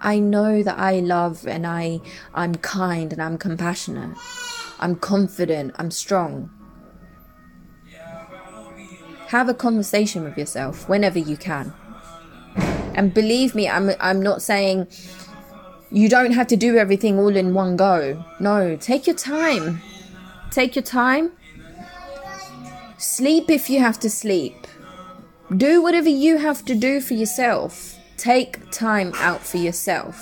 I 0.00 0.18
know 0.18 0.62
that 0.62 0.78
I 0.78 1.00
love 1.00 1.46
and 1.46 1.66
I 1.66 2.00
I'm 2.32 2.54
kind 2.54 3.12
and 3.12 3.20
I'm 3.20 3.36
compassionate. 3.36 4.16
I'm 4.84 4.96
confident, 4.96 5.74
I'm 5.76 5.90
strong. 5.90 6.50
Have 9.28 9.48
a 9.48 9.54
conversation 9.54 10.24
with 10.24 10.36
yourself 10.36 10.90
whenever 10.90 11.18
you 11.18 11.38
can. 11.38 11.72
And 12.94 13.14
believe 13.14 13.54
me, 13.54 13.66
I'm 13.66 13.92
I'm 13.98 14.20
not 14.20 14.42
saying 14.42 14.86
you 15.90 16.10
don't 16.10 16.32
have 16.32 16.48
to 16.48 16.56
do 16.56 16.76
everything 16.76 17.18
all 17.18 17.34
in 17.34 17.54
one 17.54 17.76
go. 17.76 18.22
No, 18.40 18.76
take 18.76 19.06
your 19.06 19.16
time. 19.16 19.80
Take 20.50 20.76
your 20.76 20.82
time. 20.82 21.32
Sleep 22.98 23.48
if 23.48 23.70
you 23.70 23.80
have 23.80 23.98
to 24.00 24.10
sleep. 24.10 24.66
Do 25.56 25.82
whatever 25.82 26.10
you 26.10 26.36
have 26.36 26.62
to 26.66 26.74
do 26.74 27.00
for 27.00 27.14
yourself. 27.14 27.98
Take 28.18 28.70
time 28.70 29.12
out 29.14 29.40
for 29.40 29.56
yourself. 29.56 30.16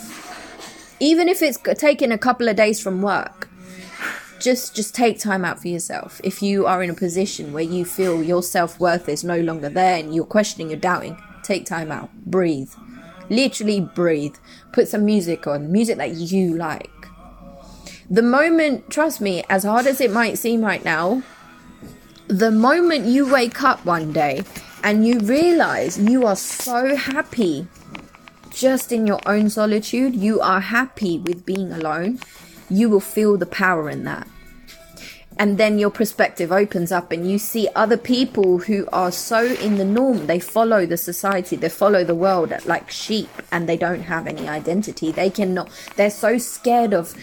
Even 1.01 1.29
if 1.29 1.42
it's 1.42 1.59
taking 1.81 2.12
a 2.12 2.18
couple 2.18 2.46
of 2.46 2.55
days 2.55 2.81
from 2.81 3.03
work, 3.03 3.48
just 4.42 4.74
just 4.74 4.94
take 4.94 5.18
time 5.18 5.44
out 5.44 5.61
for 5.61 5.68
yourself. 5.68 6.20
If 6.24 6.42
you 6.42 6.66
are 6.66 6.83
in 6.83 6.90
a 6.90 6.94
position 6.94 7.52
where 7.52 7.62
you 7.62 7.85
feel 7.85 8.22
your 8.22 8.42
self-worth 8.42 9.09
is 9.09 9.24
no 9.24 9.40
longer 9.40 9.68
there 9.68 9.96
and 9.98 10.14
you're 10.14 10.24
questioning, 10.24 10.70
you're 10.70 10.81
doubting, 10.81 11.16
take 11.42 11.64
time 11.64 11.92
out. 11.92 12.11
Breathe. 12.26 12.72
Literally 13.31 13.81
breathe. 13.81 14.37
Put 14.72 14.88
some 14.88 15.05
music 15.05 15.46
on, 15.46 15.70
music 15.70 15.96
that 15.98 16.12
you 16.12 16.57
like. 16.57 16.90
The 18.11 18.22
moment, 18.22 18.90
trust 18.90 19.20
me, 19.20 19.42
as 19.48 19.64
hard 19.64 19.87
as 19.87 20.00
it 20.00 20.12
might 20.12 20.37
seem 20.37 20.62
right 20.62 20.85
now, 20.85 21.22
the 22.28 22.50
moment 22.50 23.07
you 23.07 23.31
wake 23.31 23.62
up 23.62 23.85
one 23.87 24.12
day 24.12 24.42
and 24.83 25.07
you 25.07 25.20
realize 25.20 25.98
you 25.98 26.26
are 26.26 26.37
so 26.37 26.94
happy 26.96 27.66
just 28.50 28.92
in 28.92 29.07
your 29.07 29.20
own 29.24 29.48
solitude, 29.48 30.14
you 30.14 30.40
are 30.40 30.61
happy 30.61 31.18
with 31.18 31.46
being 31.46 31.72
alone, 31.72 32.18
you 32.72 32.88
will 32.88 33.00
feel 33.00 33.37
the 33.37 33.46
power 33.46 33.88
in 33.90 34.04
that. 34.04 34.26
And 35.38 35.56
then 35.56 35.78
your 35.78 35.90
perspective 35.90 36.52
opens 36.52 36.92
up, 36.92 37.11
and 37.11 37.28
you 37.28 37.38
see 37.38 37.68
other 37.74 37.96
people 37.96 38.58
who 38.58 38.87
are 38.92 39.11
so 39.11 39.44
in 39.44 39.76
the 39.76 39.85
norm. 39.85 40.26
They 40.26 40.38
follow 40.38 40.85
the 40.85 40.98
society, 40.98 41.56
they 41.56 41.70
follow 41.70 42.04
the 42.04 42.14
world 42.14 42.52
like 42.66 42.90
sheep, 42.90 43.30
and 43.50 43.68
they 43.68 43.76
don't 43.76 44.02
have 44.02 44.26
any 44.26 44.48
identity. 44.48 45.11
They 45.11 45.30
cannot, 45.30 45.70
they're 45.96 46.11
so 46.11 46.37
scared 46.38 46.92
of 46.92 47.14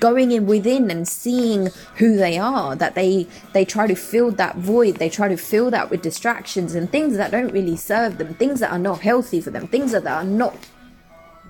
going 0.00 0.32
in 0.32 0.46
within 0.46 0.90
and 0.90 1.06
seeing 1.06 1.68
who 1.96 2.16
they 2.16 2.38
are 2.38 2.74
that 2.74 2.94
they 2.94 3.26
they 3.52 3.66
try 3.66 3.86
to 3.86 3.94
fill 3.94 4.30
that 4.30 4.56
void 4.56 4.96
they 4.96 5.10
try 5.10 5.28
to 5.28 5.36
fill 5.36 5.70
that 5.70 5.90
with 5.90 6.00
distractions 6.00 6.74
and 6.74 6.90
things 6.90 7.18
that 7.18 7.30
don't 7.30 7.52
really 7.52 7.76
serve 7.76 8.16
them 8.16 8.32
things 8.34 8.60
that 8.60 8.72
are 8.72 8.78
not 8.78 9.00
healthy 9.00 9.42
for 9.42 9.50
them 9.50 9.68
things 9.68 9.92
that 9.92 10.06
are 10.06 10.24
not 10.24 10.56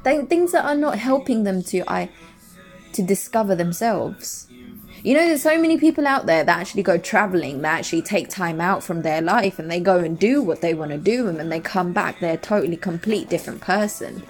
things 0.02 0.50
that 0.50 0.64
are 0.64 0.74
not 0.74 0.98
helping 0.98 1.44
them 1.44 1.62
to 1.62 1.88
i 1.88 2.10
to 2.92 3.02
discover 3.02 3.54
themselves 3.54 4.46
you 5.02 5.14
know 5.14 5.26
there's 5.26 5.42
so 5.42 5.58
many 5.58 5.78
people 5.78 6.06
out 6.06 6.26
there 6.26 6.44
that 6.44 6.58
actually 6.58 6.82
go 6.82 6.98
traveling 6.98 7.62
that 7.62 7.78
actually 7.78 8.02
take 8.02 8.28
time 8.28 8.60
out 8.60 8.82
from 8.82 9.02
their 9.02 9.22
life 9.22 9.58
and 9.58 9.70
they 9.70 9.80
go 9.80 9.98
and 9.98 10.18
do 10.18 10.42
what 10.42 10.60
they 10.60 10.74
want 10.74 10.90
to 10.90 10.98
do 10.98 11.26
and 11.26 11.38
when 11.38 11.48
they 11.48 11.60
come 11.60 11.92
back 11.92 12.20
they're 12.20 12.34
a 12.34 12.36
totally 12.36 12.76
complete 12.76 13.28
different 13.28 13.60
person 13.60 14.22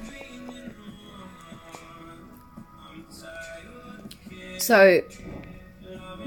So, 4.60 5.00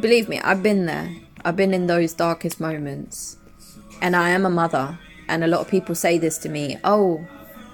believe 0.02 0.28
me, 0.28 0.40
I've 0.40 0.64
been 0.64 0.88
there. 0.88 1.16
I've 1.46 1.56
been 1.56 1.74
in 1.74 1.88
those 1.88 2.14
darkest 2.14 2.60
moments. 2.60 3.38
And 4.02 4.16
I 4.16 4.30
am 4.30 4.46
a 4.46 4.50
mother. 4.50 4.98
And 5.28 5.44
a 5.44 5.48
lot 5.48 5.62
of 5.62 5.68
people 5.70 5.96
say 5.96 6.18
this 6.18 6.38
to 6.40 6.50
me 6.50 6.78
Oh, 6.84 7.26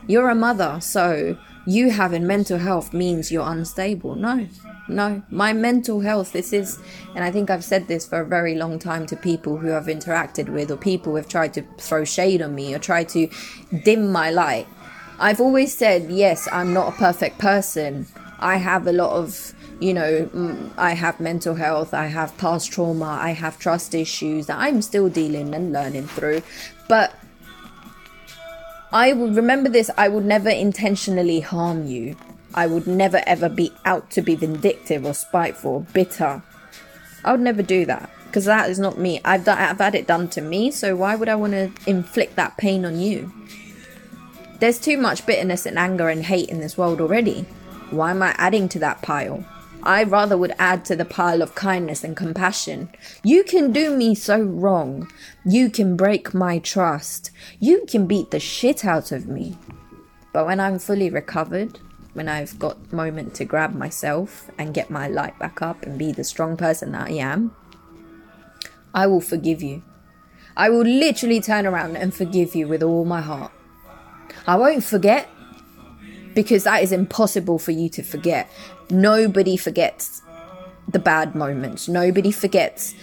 you're 0.05 0.29
a 0.29 0.35
mother, 0.35 0.79
so 0.81 1.37
you 1.65 1.91
having 1.91 2.25
mental 2.25 2.57
health 2.57 2.93
means 2.93 3.31
you're 3.31 3.47
unstable. 3.47 4.15
No, 4.15 4.47
no. 4.87 5.21
My 5.29 5.53
mental 5.53 6.01
health, 6.01 6.33
this 6.33 6.53
is, 6.53 6.79
and 7.15 7.23
I 7.23 7.31
think 7.31 7.49
I've 7.49 7.63
said 7.63 7.87
this 7.87 8.07
for 8.07 8.21
a 8.21 8.25
very 8.25 8.55
long 8.55 8.79
time 8.79 9.05
to 9.07 9.15
people 9.15 9.57
who 9.57 9.73
I've 9.73 9.85
interacted 9.85 10.49
with, 10.49 10.71
or 10.71 10.77
people 10.77 11.13
who 11.13 11.17
have 11.17 11.27
tried 11.27 11.53
to 11.55 11.63
throw 11.77 12.05
shade 12.05 12.41
on 12.41 12.55
me 12.55 12.73
or 12.73 12.79
try 12.79 13.03
to 13.05 13.29
dim 13.83 14.11
my 14.11 14.31
light. 14.31 14.67
I've 15.19 15.41
always 15.41 15.75
said, 15.75 16.09
yes, 16.09 16.47
I'm 16.51 16.73
not 16.73 16.93
a 16.93 16.97
perfect 16.97 17.39
person. 17.39 18.07
I 18.39 18.55
have 18.55 18.87
a 18.87 18.93
lot 18.93 19.11
of 19.11 19.53
you 19.79 19.93
know, 19.93 20.29
mm, 20.33 20.71
I 20.77 20.93
have 20.93 21.19
mental 21.19 21.55
health, 21.55 21.93
I 21.93 22.07
have 22.07 22.37
past 22.37 22.71
trauma, 22.71 23.17
I 23.21 23.31
have 23.31 23.57
trust 23.59 23.95
issues 23.95 24.47
that 24.47 24.57
I'm 24.59 24.81
still 24.81 25.09
dealing 25.09 25.55
and 25.55 25.71
learning 25.71 26.07
through. 26.07 26.41
But 26.87 27.13
I 28.91 29.13
will 29.13 29.29
remember 29.29 29.69
this 29.69 29.91
I 29.97 30.07
would 30.07 30.25
never 30.25 30.49
intentionally 30.49 31.41
harm 31.41 31.85
you. 31.85 32.15
I 32.55 32.65
would 32.65 32.87
never 32.87 33.21
ever 33.27 33.47
be 33.47 33.71
out 33.85 34.09
to 34.11 34.21
be 34.23 34.33
vindictive 34.33 35.05
or 35.05 35.13
spiteful 35.13 35.71
or 35.71 35.81
bitter. 35.81 36.41
I 37.23 37.31
would 37.31 37.41
never 37.41 37.61
do 37.61 37.85
that 37.85 38.09
because 38.25 38.45
that 38.45 38.69
is 38.69 38.79
not 38.79 38.97
me. 38.97 39.21
I've, 39.23 39.47
I've 39.47 39.77
had 39.77 39.93
it 39.93 40.07
done 40.07 40.27
to 40.29 40.41
me, 40.41 40.71
so 40.71 40.95
why 40.95 41.15
would 41.15 41.29
I 41.29 41.35
want 41.35 41.53
to 41.53 41.71
inflict 41.85 42.35
that 42.35 42.57
pain 42.57 42.83
on 42.83 42.99
you? 42.99 43.31
There's 44.59 44.79
too 44.79 44.97
much 44.97 45.25
bitterness 45.25 45.67
and 45.67 45.77
anger 45.77 46.09
and 46.09 46.23
hate 46.23 46.49
in 46.49 46.59
this 46.59 46.77
world 46.77 46.99
already. 46.99 47.41
Why 47.91 48.11
am 48.11 48.23
I 48.23 48.35
adding 48.37 48.69
to 48.69 48.79
that 48.79 49.01
pile? 49.03 49.45
I 49.83 50.03
rather 50.03 50.37
would 50.37 50.53
add 50.59 50.83
to 50.85 50.95
the 50.95 51.05
pile 51.05 51.41
of 51.41 51.55
kindness 51.55 52.03
and 52.03 52.15
compassion. 52.15 52.89
You 53.23 53.43
can 53.43 53.71
do 53.71 53.95
me 53.95 54.13
so 54.13 54.41
wrong. 54.41 55.09
You 55.45 55.69
can 55.69 55.95
break 55.95 56.33
my 56.33 56.59
trust. 56.59 57.31
You 57.59 57.85
can 57.87 58.05
beat 58.05 58.31
the 58.31 58.39
shit 58.39 58.83
out 58.83 59.11
of 59.11 59.27
me. 59.27 59.57
But 60.33 60.45
when 60.45 60.59
I'm 60.59 60.79
fully 60.79 61.09
recovered, 61.09 61.79
when 62.13 62.27
I've 62.27 62.59
got 62.59 62.91
moment 62.91 63.33
to 63.35 63.45
grab 63.45 63.73
myself 63.73 64.49
and 64.57 64.73
get 64.73 64.89
my 64.89 65.07
light 65.07 65.37
back 65.39 65.61
up 65.61 65.83
and 65.83 65.97
be 65.97 66.11
the 66.11 66.23
strong 66.23 66.57
person 66.57 66.91
that 66.91 67.07
I 67.07 67.13
am, 67.13 67.55
I 68.93 69.07
will 69.07 69.21
forgive 69.21 69.61
you. 69.61 69.83
I 70.57 70.69
will 70.69 70.83
literally 70.83 71.39
turn 71.39 71.65
around 71.65 71.95
and 71.95 72.13
forgive 72.13 72.53
you 72.53 72.67
with 72.67 72.83
all 72.83 73.05
my 73.05 73.21
heart. 73.21 73.51
I 74.45 74.57
won't 74.57 74.83
forget 74.83 75.29
because 76.33 76.65
that 76.65 76.83
is 76.83 76.91
impossible 76.91 77.59
for 77.59 77.71
you 77.71 77.87
to 77.89 78.03
forget. 78.03 78.49
Nobody 78.89 79.55
forgets 79.57 80.21
the 80.87 80.99
bad 80.99 81.35
moments. 81.35 81.87
Nobody 81.87 82.31
forgets 82.31 82.95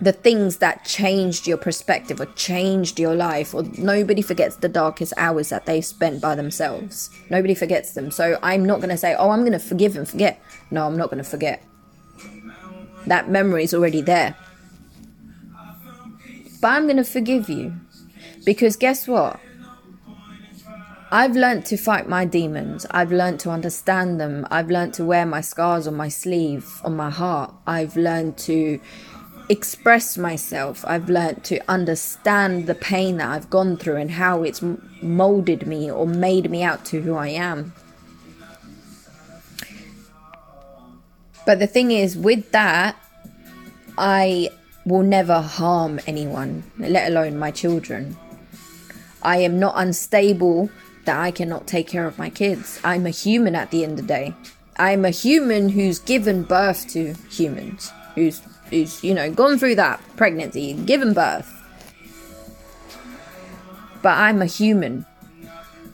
the 0.00 0.12
things 0.12 0.58
that 0.58 0.84
changed 0.84 1.46
your 1.46 1.56
perspective 1.56 2.20
or 2.20 2.26
changed 2.34 2.98
your 2.98 3.14
life. 3.14 3.54
Or 3.54 3.62
nobody 3.78 4.22
forgets 4.22 4.56
the 4.56 4.68
darkest 4.68 5.14
hours 5.16 5.48
that 5.48 5.66
they 5.66 5.80
spent 5.80 6.20
by 6.20 6.34
themselves. 6.34 7.10
Nobody 7.30 7.54
forgets 7.54 7.92
them. 7.92 8.10
So 8.10 8.38
i'm 8.42 8.64
not 8.64 8.80
going 8.80 8.90
to 8.90 8.96
say 8.96 9.14
oh 9.14 9.30
i'm 9.30 9.40
going 9.40 9.52
to 9.52 9.58
forgive 9.58 9.96
and 9.96 10.08
forget. 10.08 10.40
No 10.70 10.86
i'm 10.86 10.96
not 10.96 11.10
going 11.10 11.22
to 11.22 11.28
forget. 11.28 11.62
That 13.06 13.30
memory 13.30 13.64
is 13.64 13.74
already 13.74 14.02
there. 14.02 14.36
But 16.60 16.68
i'm 16.68 16.84
going 16.84 16.98
to 16.98 17.04
forgive 17.04 17.48
you. 17.48 17.74
Because 18.44 18.76
guess 18.76 19.08
what 19.08 19.40
I've 21.14 21.36
learnt 21.36 21.64
to 21.66 21.76
fight 21.76 22.08
my 22.08 22.24
demons. 22.24 22.86
I've 22.90 23.12
learnt 23.12 23.38
to 23.42 23.50
understand 23.50 24.20
them. 24.20 24.44
I've 24.50 24.68
learnt 24.68 24.94
to 24.94 25.04
wear 25.04 25.24
my 25.24 25.42
scars 25.42 25.86
on 25.86 25.94
my 25.94 26.08
sleeve, 26.08 26.80
on 26.84 26.96
my 26.96 27.08
heart. 27.08 27.54
I've 27.68 27.96
learned 27.96 28.36
to 28.38 28.80
express 29.48 30.18
myself. 30.18 30.84
I've 30.84 31.08
learnt 31.08 31.44
to 31.44 31.60
understand 31.70 32.66
the 32.66 32.74
pain 32.74 33.18
that 33.18 33.28
I've 33.28 33.48
gone 33.48 33.76
through 33.76 33.94
and 33.94 34.10
how 34.10 34.42
it's 34.42 34.60
molded 35.02 35.68
me 35.68 35.88
or 35.88 36.04
made 36.04 36.50
me 36.50 36.64
out 36.64 36.84
to 36.86 37.00
who 37.02 37.14
I 37.14 37.28
am. 37.28 37.72
But 41.46 41.60
the 41.60 41.68
thing 41.68 41.92
is, 41.92 42.16
with 42.16 42.50
that, 42.50 42.96
I 43.96 44.48
will 44.84 45.04
never 45.04 45.40
harm 45.40 46.00
anyone, 46.08 46.64
let 46.76 47.08
alone 47.08 47.38
my 47.38 47.52
children. 47.52 48.16
I 49.22 49.36
am 49.36 49.60
not 49.60 49.74
unstable 49.76 50.70
that 51.04 51.18
I 51.18 51.30
cannot 51.30 51.66
take 51.66 51.88
care 51.88 52.06
of 52.06 52.18
my 52.18 52.30
kids. 52.30 52.80
I'm 52.84 53.06
a 53.06 53.10
human 53.10 53.54
at 53.54 53.70
the 53.70 53.84
end 53.84 53.98
of 53.98 54.06
the 54.06 54.14
day. 54.14 54.34
I'm 54.76 55.04
a 55.04 55.10
human 55.10 55.68
who's 55.68 55.98
given 55.98 56.42
birth 56.42 56.88
to 56.88 57.14
humans, 57.30 57.92
who's 58.14 58.42
who's 58.70 59.04
you 59.04 59.14
know 59.14 59.30
gone 59.30 59.58
through 59.58 59.76
that 59.76 60.00
pregnancy, 60.16 60.74
given 60.74 61.14
birth. 61.14 61.50
But 64.02 64.18
I'm 64.18 64.42
a 64.42 64.46
human, 64.46 65.06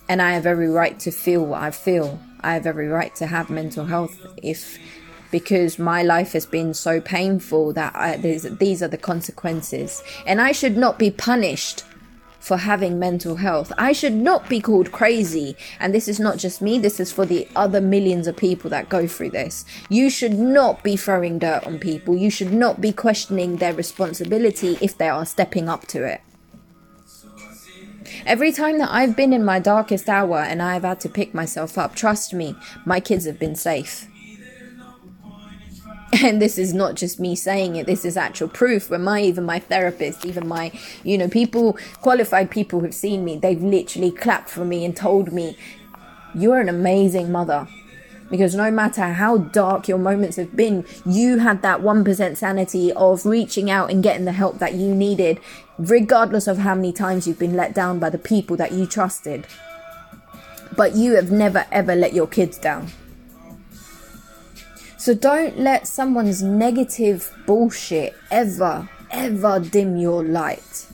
and 0.09 0.23
I 0.23 0.33
have 0.33 0.47
every 0.47 0.69
right 0.69 0.99
to 1.01 1.11
feel 1.11 1.45
what 1.45 1.63
I 1.63 1.71
feel. 1.71 2.21
I 2.41 2.55
have 2.55 2.67
every 2.67 2.89
right 2.89 3.15
to 3.17 3.27
have 3.27 3.51
mental 3.51 3.85
health 3.85 4.19
if 4.43 4.79
because 5.31 5.79
my 5.79 6.03
life 6.03 6.33
has 6.33 6.47
been 6.47 6.75
so 6.75 7.01
painful 7.01 7.73
that 7.75 7.95
I, 7.95 8.17
these 8.17 8.83
are 8.83 8.89
the 8.89 8.99
consequences, 8.99 10.03
and 10.27 10.41
I 10.41 10.53
should 10.53 10.77
not 10.77 10.99
be 10.99 11.11
punished 11.11 11.85
for 12.41 12.57
having 12.57 12.99
mental 12.99 13.37
health. 13.37 13.73
I 13.79 13.93
should 13.93 14.15
not 14.15 14.49
be 14.49 14.61
called 14.61 14.91
crazy. 14.91 15.57
And 15.79 15.95
this 15.95 16.09
is 16.09 16.19
not 16.19 16.39
just 16.39 16.61
me, 16.61 16.79
this 16.79 16.99
is 16.99 17.13
for 17.13 17.25
the 17.25 17.47
other 17.55 17.81
millions 17.81 18.27
of 18.27 18.37
people 18.37 18.71
that 18.71 18.89
go 18.89 19.07
through 19.07 19.31
this. 19.31 19.65
You 19.89 20.11
should 20.11 20.35
not 20.35 20.83
be 20.83 20.97
throwing 20.97 21.39
dirt 21.39 21.65
on 21.65 21.79
people. 21.79 22.17
You 22.17 22.31
should 22.31 22.53
not 22.53 22.81
be 22.81 22.93
questioning 22.93 23.57
their 23.57 23.75
responsibility 23.75 24.79
if 24.81 24.99
they 24.99 25.09
are 25.09 25.27
stepping 25.27 25.69
up 25.69 25.87
to 25.89 26.05
it. 26.05 26.23
Every 28.27 28.53
time 28.53 28.79
that 28.79 28.91
I've 28.91 29.17
been 29.17 29.33
in 29.33 29.45
my 29.45 29.61
darkest 29.61 30.09
hour 30.09 30.39
and 30.39 30.61
I've 30.63 30.83
had 30.83 31.01
to 31.01 31.09
pick 31.09 31.33
myself 31.33 31.79
up, 31.79 31.95
trust 31.95 32.35
me, 32.35 32.57
my 32.85 33.01
kids 33.01 33.25
have 33.27 33.39
been 33.39 33.55
safe. 33.55 34.10
and 36.25 36.43
this 36.43 36.59
is 36.59 36.75
not 36.75 36.97
just 36.97 37.21
me 37.21 37.37
saying 37.37 37.77
it 37.77 37.87
this 37.87 38.05
is 38.05 38.17
actual 38.17 38.49
proof. 38.49 38.91
When 38.91 39.05
my 39.05 39.21
even 39.23 39.45
my 39.45 39.61
therapist 39.61 40.25
even 40.27 40.49
my 40.49 40.73
you 41.05 41.17
know 41.17 41.29
people 41.29 41.79
qualified 42.01 42.51
people 42.51 42.81
who've 42.81 42.95
seen 42.95 43.25
me 43.25 43.37
they've 43.37 43.63
literally 43.63 44.11
clapped 44.11 44.49
for 44.49 44.65
me 44.65 44.85
and 44.85 44.97
told 44.97 45.33
me 45.33 45.57
you're 46.35 46.61
an 46.61 46.69
amazing 46.69 47.31
mother. 47.31 47.69
Because 48.29 48.55
no 48.55 48.71
matter 48.71 49.03
how 49.03 49.39
dark 49.39 49.89
your 49.89 49.99
moments 49.99 50.37
have 50.37 50.57
been 50.57 50.85
you 51.07 51.39
had 51.39 51.63
that 51.63 51.81
1% 51.81 52.37
sanity 52.37 52.93
of 52.93 53.27
reaching 53.27 53.71
out 53.71 53.91
and 53.91 54.03
getting 54.03 54.25
the 54.25 54.33
help 54.33 54.59
that 54.59 54.75
you 54.75 54.95
needed 54.95 55.39
regardless 55.79 56.47
of 56.47 56.59
how 56.59 56.75
many 56.75 56.93
times 56.93 57.27
you've 57.27 57.39
been 57.39 57.57
let 57.57 57.75
down 57.75 57.99
by 57.99 58.11
the 58.11 58.19
people 58.19 58.57
that 58.57 58.73
you 58.73 58.87
trusted. 58.87 59.47
But 60.77 60.97
you 60.97 61.15
have 61.15 61.31
never 61.31 61.67
ever 61.71 61.95
let 61.95 62.15
your 62.15 62.27
kids 62.27 62.59
down 62.59 62.89
so 65.01 65.15
don't 65.15 65.59
let 65.59 65.89
someone's 65.89 66.43
negative 66.43 67.35
bullshit 67.47 68.15
ever, 68.31 68.87
ever 69.11 69.59
dim 69.59 69.97
your 69.97 70.23
light. 70.23 70.87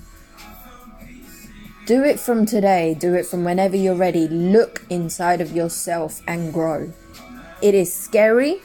Do 1.87 2.05
it 2.05 2.21
from 2.21 2.47
today, 2.47 2.95
do 2.95 3.15
it 3.15 3.27
from 3.27 3.43
whenever 3.43 3.77
you're 3.77 3.97
ready. 3.97 4.29
Look 4.29 4.85
inside 4.91 5.41
of 5.41 5.51
yourself 5.51 6.23
and 6.29 6.53
grow. 6.53 6.93
It 7.61 7.75
is 7.75 7.93
scary, 7.93 8.61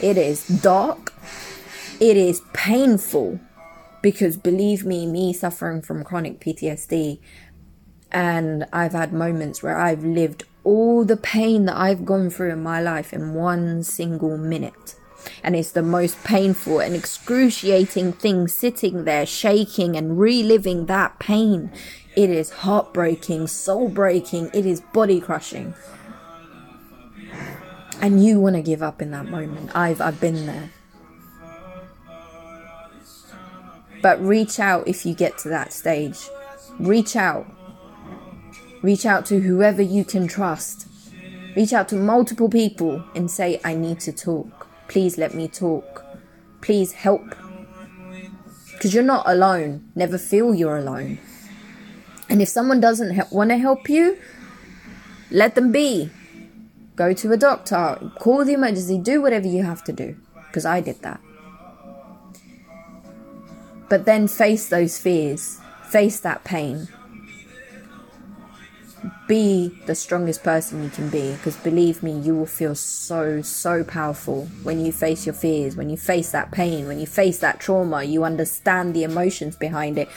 it 0.00 0.16
is 0.16 0.46
dark, 0.46 1.12
it 1.98 2.16
is 2.16 2.42
painful 2.52 3.40
because 4.00 4.36
believe 4.36 4.84
me, 4.84 5.08
me 5.08 5.32
suffering 5.32 5.82
from 5.82 6.04
chronic 6.04 6.38
PTSD, 6.38 7.18
and 8.12 8.64
I've 8.72 8.92
had 8.92 9.12
moments 9.12 9.60
where 9.60 9.76
I've 9.76 10.04
lived 10.04 10.44
all 10.64 11.04
the 11.04 11.16
pain 11.16 11.66
that 11.66 11.76
I've 11.76 12.04
gone 12.04 12.30
through 12.30 12.50
in 12.50 12.62
my 12.62 12.80
life 12.80 13.12
in 13.12 13.34
one 13.34 13.82
single 13.82 14.36
minute. 14.38 14.96
And 15.42 15.54
it's 15.54 15.70
the 15.70 15.82
most 15.82 16.22
painful 16.24 16.80
and 16.80 16.94
excruciating 16.94 18.14
thing 18.14 18.48
sitting 18.48 19.04
there, 19.04 19.26
shaking 19.26 19.96
and 19.96 20.18
reliving 20.18 20.86
that 20.86 21.18
pain. 21.18 21.70
It 22.16 22.30
is 22.30 22.50
heartbreaking, 22.50 23.46
soul 23.48 23.88
breaking, 23.88 24.50
it 24.54 24.66
is 24.66 24.80
body 24.80 25.20
crushing. 25.20 25.74
And 28.00 28.24
you 28.24 28.40
want 28.40 28.56
to 28.56 28.62
give 28.62 28.82
up 28.82 29.00
in 29.00 29.10
that 29.12 29.26
moment. 29.26 29.70
I've, 29.74 30.00
I've 30.00 30.20
been 30.20 30.46
there. 30.46 30.70
But 34.02 34.22
reach 34.22 34.60
out 34.60 34.86
if 34.86 35.06
you 35.06 35.14
get 35.14 35.38
to 35.38 35.48
that 35.48 35.72
stage. 35.72 36.28
Reach 36.78 37.16
out 37.16 37.46
Reach 38.84 39.06
out 39.06 39.24
to 39.24 39.40
whoever 39.40 39.80
you 39.80 40.04
can 40.04 40.28
trust. 40.28 40.86
Reach 41.56 41.72
out 41.72 41.88
to 41.88 41.96
multiple 41.96 42.50
people 42.50 43.02
and 43.14 43.30
say, 43.30 43.58
I 43.64 43.72
need 43.72 43.98
to 44.00 44.12
talk. 44.12 44.66
Please 44.88 45.16
let 45.16 45.32
me 45.32 45.48
talk. 45.48 46.04
Please 46.60 46.92
help. 46.92 47.34
Because 48.72 48.92
you're 48.92 49.02
not 49.02 49.26
alone. 49.26 49.90
Never 49.94 50.18
feel 50.18 50.54
you're 50.54 50.76
alone. 50.76 51.18
And 52.28 52.42
if 52.42 52.48
someone 52.50 52.78
doesn't 52.78 53.14
he- 53.14 53.22
want 53.30 53.48
to 53.52 53.56
help 53.56 53.88
you, 53.88 54.18
let 55.30 55.54
them 55.54 55.72
be. 55.72 56.10
Go 56.94 57.14
to 57.14 57.32
a 57.32 57.38
doctor, 57.38 58.12
call 58.18 58.44
the 58.44 58.52
emergency, 58.52 58.98
do 58.98 59.22
whatever 59.22 59.48
you 59.48 59.62
have 59.62 59.82
to 59.84 59.94
do. 59.94 60.14
Because 60.48 60.66
I 60.66 60.82
did 60.82 61.00
that. 61.00 61.22
But 63.88 64.04
then 64.04 64.28
face 64.28 64.68
those 64.68 64.98
fears, 64.98 65.58
face 65.88 66.20
that 66.20 66.44
pain, 66.44 66.88
be 69.28 69.76
the 69.86 69.94
strongest 69.94 70.42
person 70.42 70.82
you 70.82 70.90
can 70.90 71.08
be 71.10 71.32
because 71.32 71.56
believe 71.58 72.02
me 72.02 72.18
you 72.20 72.34
will 72.34 72.46
feel 72.46 72.74
so 72.74 73.42
so 73.42 73.84
powerful 73.84 74.46
when 74.62 74.84
you 74.84 74.92
face 74.92 75.26
your 75.26 75.34
fears 75.34 75.76
when 75.76 75.90
you 75.90 75.96
face 75.96 76.30
that 76.30 76.50
pain 76.50 76.86
when 76.86 76.98
you 76.98 77.06
face 77.06 77.38
that 77.38 77.60
trauma. 77.60 78.02
You 78.04 78.24
understand 78.24 78.94
the 78.94 79.04
emotions 79.04 79.56
behind 79.56 79.98
it. 79.98 80.08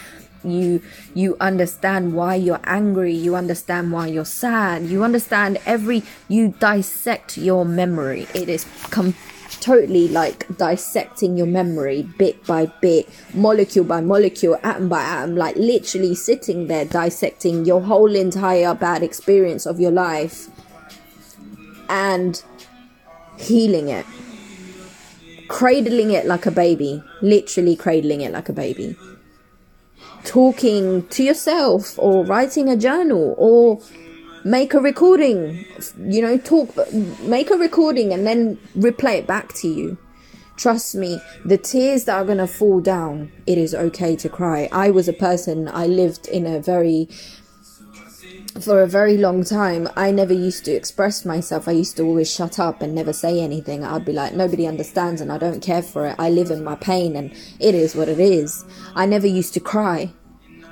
You 0.44 0.82
you 1.14 1.36
understand 1.40 2.14
why 2.14 2.36
you're 2.36 2.60
angry. 2.64 3.14
You 3.14 3.36
understand 3.36 3.92
why 3.92 4.08
you're 4.08 4.26
sad. 4.26 4.84
You 4.84 5.04
understand 5.04 5.60
every 5.66 6.04
you 6.28 6.54
dissect 6.60 7.38
your 7.38 7.66
memory. 7.66 8.28
It 8.34 8.50
is 8.50 8.66
completely 8.90 9.37
totally 9.62 10.08
like 10.08 10.46
dissecting 10.58 11.38
your 11.38 11.48
memory 11.48 12.04
bit 12.18 12.46
by 12.46 12.66
bit, 12.82 13.10
molecule 13.34 13.86
by 13.86 14.02
molecule, 14.02 14.58
atom 14.64 14.90
by 14.90 15.02
atom, 15.02 15.36
like 15.36 15.56
literally 15.56 16.16
sitting 16.16 16.68
there 16.68 16.86
dissecting 16.86 17.66
your 17.66 17.82
whole 17.82 18.16
entire 18.16 18.74
bad 18.74 19.04
experience 19.04 19.66
of 19.66 19.80
your 19.80 19.92
life 19.92 20.48
and 21.90 22.44
healing 23.38 23.90
it. 23.90 24.06
Cradling 25.48 26.12
it 26.12 26.26
like 26.26 26.46
a 26.46 26.52
baby, 26.52 27.02
literally 27.22 27.76
cradling 27.76 28.22
it 28.22 28.32
like 28.32 28.50
a 28.50 28.54
baby. 28.54 28.96
Talking 30.26 31.08
to 31.08 31.24
yourself 31.24 31.98
or 31.98 32.26
writing 32.26 32.68
a 32.68 32.76
journal 32.76 33.34
or 33.38 33.80
make 34.48 34.74
a 34.74 34.80
recording 34.80 35.66
you 36.00 36.22
know 36.22 36.38
talk 36.38 36.70
make 37.22 37.52
a 37.52 37.58
recording 37.58 38.14
and 38.14 38.26
then 38.26 38.56
replay 38.78 39.20
it 39.20 39.28
back 39.28 39.54
to 39.54 39.68
you. 39.68 39.98
Trust 40.56 40.96
me 40.96 41.20
the 41.46 41.58
tears 41.58 42.06
that 42.06 42.16
are 42.16 42.26
going 42.26 42.38
to 42.38 42.48
fall 42.48 42.80
down 42.80 43.32
it 43.46 43.58
is 43.58 43.76
okay 43.76 44.16
to 44.16 44.30
cry. 44.30 44.70
I 44.72 44.90
was 44.90 45.10
a 45.10 45.14
person 45.14 45.68
i 45.68 45.86
lived 45.86 46.28
in 46.28 46.46
a 46.46 46.62
very 46.62 47.10
for 48.62 48.82
a 48.82 48.88
very 48.88 49.18
long 49.18 49.44
time 49.44 49.88
i 49.96 50.10
never 50.10 50.34
used 50.34 50.64
to 50.66 50.72
express 50.72 51.26
myself. 51.26 51.68
I 51.68 51.74
used 51.74 51.98
to 51.98 52.04
always 52.04 52.32
shut 52.34 52.58
up 52.58 52.82
and 52.82 52.96
never 52.96 53.12
say 53.12 53.42
anything. 53.42 53.84
I'd 53.84 54.06
be 54.06 54.14
like 54.14 54.34
nobody 54.34 54.66
understands 54.66 55.20
and 55.20 55.30
i 55.30 55.38
don't 55.38 55.62
care 55.62 55.84
for 55.84 56.08
it. 56.08 56.16
I 56.18 56.30
live 56.30 56.52
in 56.52 56.64
my 56.64 56.76
pain 56.76 57.18
and 57.18 57.32
it 57.60 57.76
is 57.76 57.96
what 57.96 58.08
it 58.08 58.20
is. 58.20 58.64
I 58.96 59.06
never 59.06 59.28
used 59.28 59.54
to 59.56 59.60
cry 59.60 60.14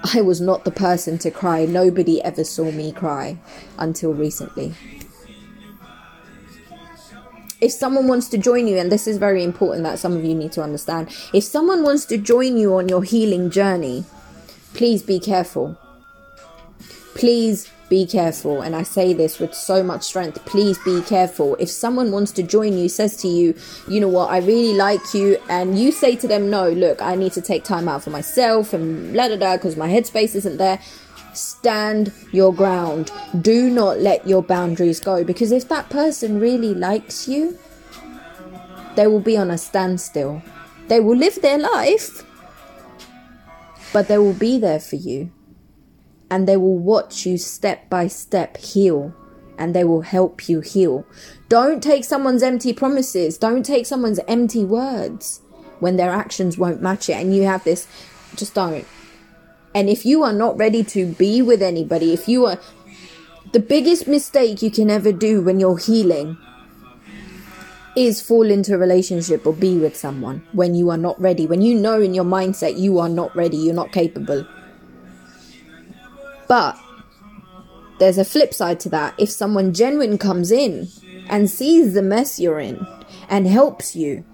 I 0.04 0.22
was 0.22 0.42
not 0.42 0.66
the 0.66 0.72
person 0.72 1.18
to 1.20 1.32
cry. 1.32 1.66
Nobody 1.66 2.22
ever 2.22 2.44
saw 2.44 2.72
me 2.72 2.92
cry 2.92 3.38
until 3.78 4.14
recently. 4.14 4.74
If 7.62 7.72
someone 7.72 8.08
wants 8.08 8.28
to 8.30 8.38
join 8.38 8.68
you, 8.68 8.78
and 8.78 8.92
this 8.92 9.08
is 9.08 9.18
very 9.18 9.44
important 9.44 9.84
that 9.84 9.98
some 9.98 10.16
of 10.16 10.24
you 10.24 10.36
need 10.36 10.52
to 10.54 10.62
understand, 10.62 11.08
if 11.34 11.44
someone 11.44 11.84
wants 11.84 12.06
to 12.06 12.18
join 12.18 12.58
you 12.58 12.76
on 12.76 12.90
your 12.90 13.04
healing 13.04 13.50
journey, 13.50 14.06
please 14.74 15.02
be 15.02 15.20
careful. 15.20 15.78
Please 17.26 17.72
be 17.90 18.06
careful. 18.06 18.62
And 18.62 18.76
I 18.76 18.84
say 18.84 19.12
this 19.12 19.40
with 19.40 19.56
so 19.56 19.82
much 19.82 20.04
strength. 20.04 20.46
Please 20.46 20.78
be 20.86 21.02
careful. 21.02 21.56
If 21.56 21.72
someone 21.72 22.12
wants 22.12 22.32
to 22.34 22.44
join 22.44 22.78
you, 22.78 22.88
says 22.88 23.18
to 23.24 23.28
you, 23.28 23.56
you 23.88 24.00
know 24.00 24.08
what, 24.08 24.30
I 24.30 24.38
really 24.38 24.76
like 24.76 25.16
you, 25.16 25.40
and 25.50 25.80
you 25.80 25.92
say 25.92 26.16
to 26.18 26.28
them, 26.28 26.52
no, 26.52 26.70
look, 26.70 27.02
I 27.02 27.16
need 27.16 27.32
to 27.32 27.42
take 27.42 27.64
time 27.64 27.88
out 27.88 28.04
for 28.04 28.12
myself 28.12 28.74
and 28.74 29.12
blah, 29.12 29.28
blah, 29.28 29.38
blah, 29.38 29.58
because 29.58 29.76
my 29.76 29.90
headspace 29.90 30.36
isn't 30.36 30.58
there. 30.58 30.80
Stand 31.34 32.12
your 32.32 32.54
ground. 32.54 33.12
Do 33.42 33.72
not 33.72 33.98
let 34.02 34.28
your 34.28 34.44
boundaries 34.44 35.00
go. 35.00 35.24
Because 35.24 35.52
if 35.52 35.68
that 35.70 35.90
person 35.90 36.40
really 36.40 36.76
likes 36.76 37.28
you, 37.28 37.58
they 38.96 39.08
will 39.08 39.20
be 39.20 39.36
on 39.36 39.50
a 39.50 39.58
standstill. 39.58 40.44
They 40.90 41.00
will 41.00 41.18
live 41.18 41.42
their 41.42 41.58
life, 41.58 42.24
but 43.92 44.10
they 44.10 44.20
will 44.20 44.34
be 44.34 44.60
there 44.60 44.80
for 44.80 44.98
you 44.98 45.32
and 46.30 46.48
they 46.48 46.58
will 46.58 46.78
watch 46.78 47.26
you 47.26 47.38
step 47.38 47.90
by 47.90 48.08
step 48.08 48.58
heal 48.58 49.14
and 49.58 49.74
they 49.74 49.84
will 49.84 50.02
help 50.02 50.50
you 50.50 50.62
heal. 50.62 51.06
Don't 51.50 51.82
take 51.82 52.04
someone's 52.04 52.44
empty 52.44 52.74
promises, 52.74 53.38
don't 53.38 53.64
take 53.64 53.86
someone's 53.86 54.20
empty 54.28 54.66
words 54.66 55.42
when 55.80 55.98
their 55.98 56.12
actions 56.12 56.58
won't 56.58 56.82
match 56.82 57.10
it 57.10 57.14
and 57.14 57.36
you 57.36 57.44
have 57.44 57.64
this 57.64 57.88
just 58.36 58.54
don't. 58.54 58.86
And 59.74 59.90
if 59.90 60.06
you 60.06 60.24
are 60.24 60.34
not 60.34 60.58
ready 60.58 60.84
to 60.86 61.06
be 61.14 61.42
with 61.42 61.62
anybody, 61.62 62.14
if 62.14 62.28
you 62.28 62.46
are 62.46 62.60
the 63.54 63.60
biggest 63.60 64.08
mistake 64.08 64.62
you 64.62 64.72
can 64.72 64.90
ever 64.90 65.12
do 65.12 65.42
when 65.42 65.60
you're 65.60 65.78
healing 65.78 66.38
is 67.96 68.22
fall 68.22 68.50
into 68.50 68.74
a 68.74 68.78
relationship 68.78 69.46
or 69.46 69.54
be 69.54 69.78
with 69.78 69.96
someone 69.96 70.46
when 70.52 70.76
you 70.76 70.90
are 70.90 70.98
not 70.98 71.20
ready. 71.20 71.48
When 71.48 71.62
you 71.62 71.76
know 71.76 72.02
in 72.02 72.14
your 72.14 72.26
mindset 72.26 72.78
you 72.78 73.00
are 73.00 73.10
not 73.10 73.34
ready, 73.36 73.58
you're 73.58 73.74
not 73.74 73.92
capable. 73.92 74.46
But 76.48 76.80
there's 78.00 78.18
a 78.18 78.26
flip 78.26 78.54
side 78.54 78.80
to 78.82 78.90
that. 78.90 79.14
If 79.18 79.30
someone 79.30 79.74
genuine 79.74 80.18
comes 80.18 80.52
in 80.52 80.88
and 81.30 81.50
sees 81.50 81.94
the 81.94 82.02
mess 82.02 82.40
you're 82.40 82.60
in 82.60 82.86
and 83.30 83.48
helps 83.48 83.96
you, 83.96 84.26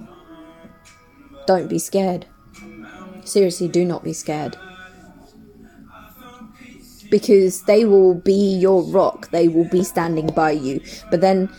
don't 1.47 1.67
be 1.67 1.79
scared. 1.79 2.25
Seriously, 3.23 3.67
do 3.67 3.85
not 3.85 4.03
be 4.03 4.13
scared. 4.13 4.57
Because 7.09 7.63
they 7.63 7.85
will 7.85 8.15
be 8.15 8.55
your 8.55 8.83
rock, 8.83 9.29
they 9.31 9.47
will 9.47 9.67
be 9.69 9.83
standing 9.83 10.27
by 10.27 10.51
you. 10.51 10.81
But 11.09 11.21
then, 11.21 11.49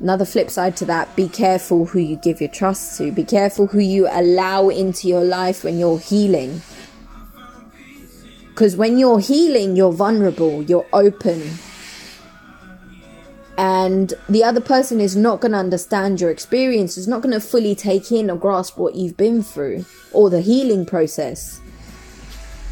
another 0.00 0.26
flip 0.26 0.50
side 0.50 0.76
to 0.78 0.84
that, 0.84 1.14
be 1.16 1.28
careful 1.28 1.86
who 1.86 1.98
you 1.98 2.16
give 2.16 2.40
your 2.40 2.50
trust 2.50 2.98
to, 2.98 3.10
be 3.10 3.24
careful 3.24 3.66
who 3.66 3.78
you 3.78 4.06
allow 4.10 4.68
into 4.68 5.08
your 5.08 5.24
life 5.24 5.64
when 5.64 5.78
you're 5.78 5.98
healing 5.98 6.60
because 8.56 8.74
when 8.74 8.96
you're 8.96 9.20
healing, 9.20 9.76
you're 9.76 9.92
vulnerable, 9.92 10.62
you're 10.62 10.86
open. 10.94 11.42
and 13.58 14.14
the 14.30 14.42
other 14.42 14.62
person 14.62 14.98
is 14.98 15.14
not 15.14 15.42
going 15.42 15.52
to 15.52 15.58
understand 15.58 16.22
your 16.22 16.30
experience, 16.30 16.96
is 16.96 17.06
not 17.06 17.20
going 17.20 17.34
to 17.34 17.40
fully 17.40 17.74
take 17.74 18.10
in 18.10 18.30
or 18.30 18.36
grasp 18.36 18.78
what 18.78 18.94
you've 18.94 19.16
been 19.18 19.42
through 19.42 19.84
or 20.10 20.30
the 20.30 20.40
healing 20.40 20.86
process. 20.86 21.60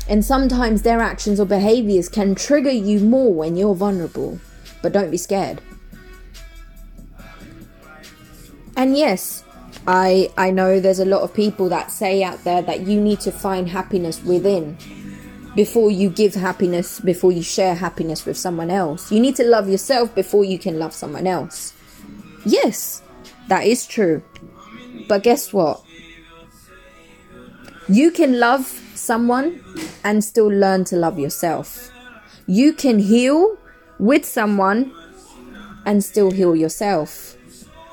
And 0.09 0.25
sometimes 0.25 0.81
their 0.81 1.01
actions 1.01 1.39
or 1.39 1.45
behaviors 1.45 2.09
can 2.09 2.35
trigger 2.35 2.71
you 2.71 3.01
more 3.01 3.35
when 3.35 3.55
you're 3.55 3.75
vulnerable, 3.75 4.41
but 4.81 4.93
don't 4.93 5.11
be 5.11 5.19
scared. 5.19 5.61
And 8.75 8.97
yes, 8.97 9.45
I 9.87 10.31
I 10.39 10.51
know 10.51 10.81
there's 10.81 10.99
a 10.99 11.05
lot 11.05 11.21
of 11.21 11.35
people 11.35 11.69
that 11.69 11.93
say 11.93 12.23
out 12.23 12.43
there 12.43 12.63
that 12.63 12.81
you 12.87 13.03
need 13.03 13.21
to 13.21 13.31
find 13.31 13.69
happiness 13.69 14.23
within 14.25 14.79
before 15.55 15.91
you 15.91 16.11
give 16.11 16.35
happiness, 16.35 17.01
before 17.01 17.33
you 17.33 17.43
share 17.43 17.75
happiness 17.75 18.27
with 18.27 18.37
someone 18.37 18.71
else. 18.71 19.13
You 19.13 19.21
need 19.21 19.37
to 19.37 19.45
love 19.45 19.69
yourself 19.69 20.15
before 20.15 20.45
you 20.45 20.59
can 20.59 20.79
love 20.79 20.93
someone 20.93 21.27
else. 21.27 21.73
Yes, 22.45 23.03
that 23.49 23.65
is 23.65 23.87
true. 23.87 24.23
But 25.09 25.23
guess 25.23 25.53
what? 25.53 25.83
You 27.89 28.11
can 28.11 28.41
love 28.41 28.67
someone 28.95 29.63
and 30.03 30.25
still 30.25 30.49
learn 30.49 30.85
to 30.85 30.97
love 30.97 31.19
yourself. 31.19 31.91
You 32.47 32.73
can 32.73 32.99
heal 32.99 33.59
with 33.99 34.25
someone 34.25 34.93
and 35.87 36.03
still 36.03 36.31
heal 36.31 36.57
yourself. 36.57 37.37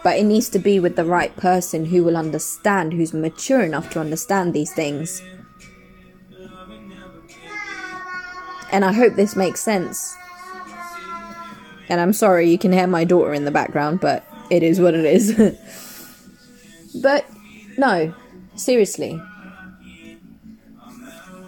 But 0.04 0.17
it 0.17 0.24
needs 0.24 0.50
to 0.50 0.60
be 0.60 0.80
with 0.80 0.95
the 0.95 1.06
right 1.06 1.36
person 1.36 1.86
who 1.86 2.04
will 2.04 2.17
understand, 2.17 2.93
who's 2.93 3.13
mature 3.13 3.62
enough 3.62 3.91
to 3.91 4.00
understand 4.00 4.54
these 4.54 4.74
things. 4.74 5.21
And 8.71 8.86
I 8.86 8.93
hope 8.93 9.15
this 9.15 9.36
makes 9.36 9.60
sense. 9.60 10.15
And 11.89 11.99
I'm 11.99 12.13
sorry 12.13 12.49
you 12.49 12.57
can 12.57 12.71
hear 12.71 12.88
my 12.88 13.03
daughter 13.03 13.34
in 13.34 13.43
the 13.43 13.51
background, 13.51 13.99
but 13.99 14.25
it 14.49 14.63
is 14.63 14.79
what 14.79 14.93
it 14.93 15.03
is. 15.03 15.36
but 17.01 17.25
no, 17.77 18.13
seriously. 18.55 19.21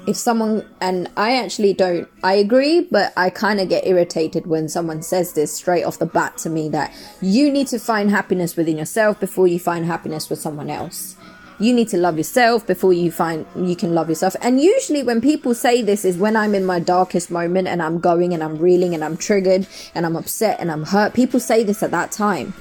If 0.05 0.17
someone, 0.17 0.67
and 0.81 1.09
I 1.15 1.37
actually 1.37 1.73
don't, 1.73 2.09
I 2.25 2.33
agree, 2.33 2.81
but 2.91 3.13
I 3.15 3.29
kind 3.29 3.61
of 3.61 3.69
get 3.69 3.87
irritated 3.87 4.45
when 4.45 4.67
someone 4.67 5.01
says 5.01 5.31
this 5.31 5.53
straight 5.53 5.85
off 5.85 5.97
the 5.97 6.05
bat 6.05 6.37
to 6.39 6.49
me 6.49 6.67
that 6.69 6.93
you 7.21 7.49
need 7.49 7.67
to 7.67 7.79
find 7.79 8.09
happiness 8.09 8.57
within 8.57 8.77
yourself 8.77 9.21
before 9.21 9.47
you 9.47 9.59
find 9.59 9.85
happiness 9.85 10.29
with 10.29 10.39
someone 10.39 10.69
else 10.69 11.15
you 11.59 11.73
need 11.73 11.87
to 11.89 11.97
love 11.97 12.17
yourself 12.17 12.65
before 12.65 12.93
you 12.93 13.11
find 13.11 13.45
you 13.55 13.75
can 13.75 13.93
love 13.93 14.09
yourself. 14.09 14.35
And 14.41 14.59
usually 14.59 15.03
when 15.03 15.21
people 15.21 15.53
say 15.53 15.81
this 15.81 16.03
is 16.03 16.17
when 16.17 16.35
I'm 16.35 16.55
in 16.55 16.65
my 16.65 16.79
darkest 16.79 17.31
moment 17.31 17.67
and 17.67 17.81
I'm 17.81 17.99
going 17.99 18.33
and 18.33 18.43
I'm 18.43 18.57
reeling 18.57 18.93
and 18.93 19.03
I'm 19.03 19.17
triggered 19.17 19.67
and 19.95 20.05
I'm 20.05 20.15
upset 20.15 20.59
and 20.59 20.71
I'm 20.71 20.83
hurt. 20.83 21.13
People 21.13 21.39
say 21.39 21.63
this 21.63 21.83
at 21.83 21.91
that 21.91 22.11
time. 22.11 22.53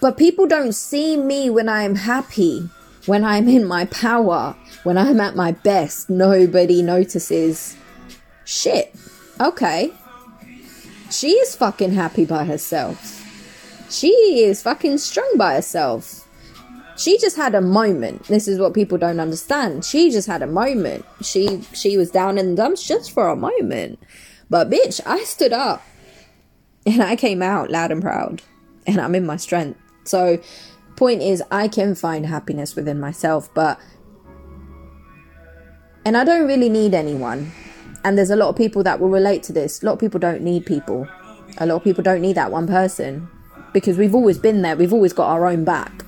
But 0.00 0.16
people 0.16 0.46
don't 0.46 0.72
see 0.72 1.16
me 1.16 1.50
when 1.50 1.68
I 1.68 1.82
am 1.82 1.96
happy, 1.96 2.68
when 3.06 3.24
I'm 3.24 3.48
in 3.48 3.64
my 3.64 3.86
power, 3.86 4.54
when 4.84 4.96
I'm 4.96 5.20
at 5.20 5.34
my 5.34 5.52
best. 5.52 6.08
Nobody 6.08 6.82
notices. 6.82 7.76
Shit. 8.44 8.94
Okay. 9.40 9.92
She 11.10 11.30
is 11.30 11.56
fucking 11.56 11.92
happy 11.92 12.24
by 12.24 12.44
herself. 12.44 13.24
She 13.90 14.10
is 14.44 14.62
fucking 14.62 14.98
strong 14.98 15.32
by 15.36 15.54
herself. 15.54 16.27
She 16.98 17.16
just 17.16 17.36
had 17.36 17.54
a 17.54 17.60
moment. 17.60 18.24
This 18.24 18.48
is 18.48 18.58
what 18.58 18.74
people 18.74 18.98
don't 18.98 19.20
understand. 19.20 19.84
She 19.84 20.10
just 20.10 20.26
had 20.26 20.42
a 20.42 20.48
moment. 20.48 21.04
She 21.22 21.62
she 21.72 21.96
was 21.96 22.10
down 22.10 22.38
in 22.38 22.50
the 22.50 22.56
dumps 22.56 22.86
just 22.86 23.12
for 23.12 23.28
a 23.28 23.36
moment. 23.36 24.00
But 24.50 24.68
bitch, 24.68 25.00
I 25.06 25.22
stood 25.22 25.52
up 25.52 25.82
and 26.84 27.00
I 27.00 27.14
came 27.14 27.40
out 27.40 27.70
loud 27.70 27.92
and 27.92 28.02
proud. 28.02 28.42
And 28.86 29.00
I'm 29.00 29.14
in 29.14 29.24
my 29.24 29.36
strength. 29.36 29.78
So 30.04 30.40
point 30.96 31.22
is 31.22 31.42
I 31.52 31.68
can 31.68 31.94
find 31.94 32.26
happiness 32.26 32.74
within 32.74 32.98
myself, 32.98 33.48
but 33.54 33.78
and 36.04 36.16
I 36.16 36.24
don't 36.24 36.48
really 36.48 36.68
need 36.68 36.94
anyone. 36.94 37.52
And 38.02 38.18
there's 38.18 38.30
a 38.30 38.36
lot 38.36 38.48
of 38.48 38.56
people 38.56 38.82
that 38.82 38.98
will 38.98 39.10
relate 39.10 39.44
to 39.44 39.52
this. 39.52 39.82
A 39.82 39.86
lot 39.86 39.92
of 39.92 39.98
people 40.00 40.18
don't 40.18 40.42
need 40.42 40.66
people. 40.66 41.06
A 41.58 41.66
lot 41.66 41.76
of 41.76 41.84
people 41.84 42.02
don't 42.02 42.22
need 42.22 42.36
that 42.36 42.50
one 42.50 42.66
person 42.66 43.28
because 43.72 43.98
we've 43.98 44.14
always 44.14 44.38
been 44.38 44.62
there. 44.62 44.74
We've 44.76 44.92
always 44.92 45.12
got 45.12 45.28
our 45.28 45.46
own 45.46 45.64
back. 45.64 46.04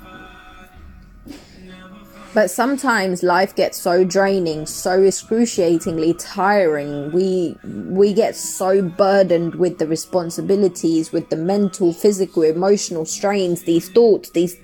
But 2.33 2.49
sometimes 2.49 3.25
life 3.25 3.57
gets 3.57 3.77
so 3.77 4.05
draining, 4.05 4.67
so 4.67 5.03
excruciatingly 5.03 6.15
tiring. 6.15 7.11
We 7.11 7.57
we 7.65 8.13
get 8.15 8.37
so 8.37 8.83
burdened 8.83 9.57
with 9.57 9.79
the 9.79 9.89
responsibilities, 9.89 11.11
with 11.11 11.29
the 11.31 11.37
mental, 11.37 11.93
physical, 11.93 12.45
emotional 12.45 13.05
strains, 13.05 13.65
these 13.65 13.89
thoughts, 13.89 14.31
these 14.31 14.57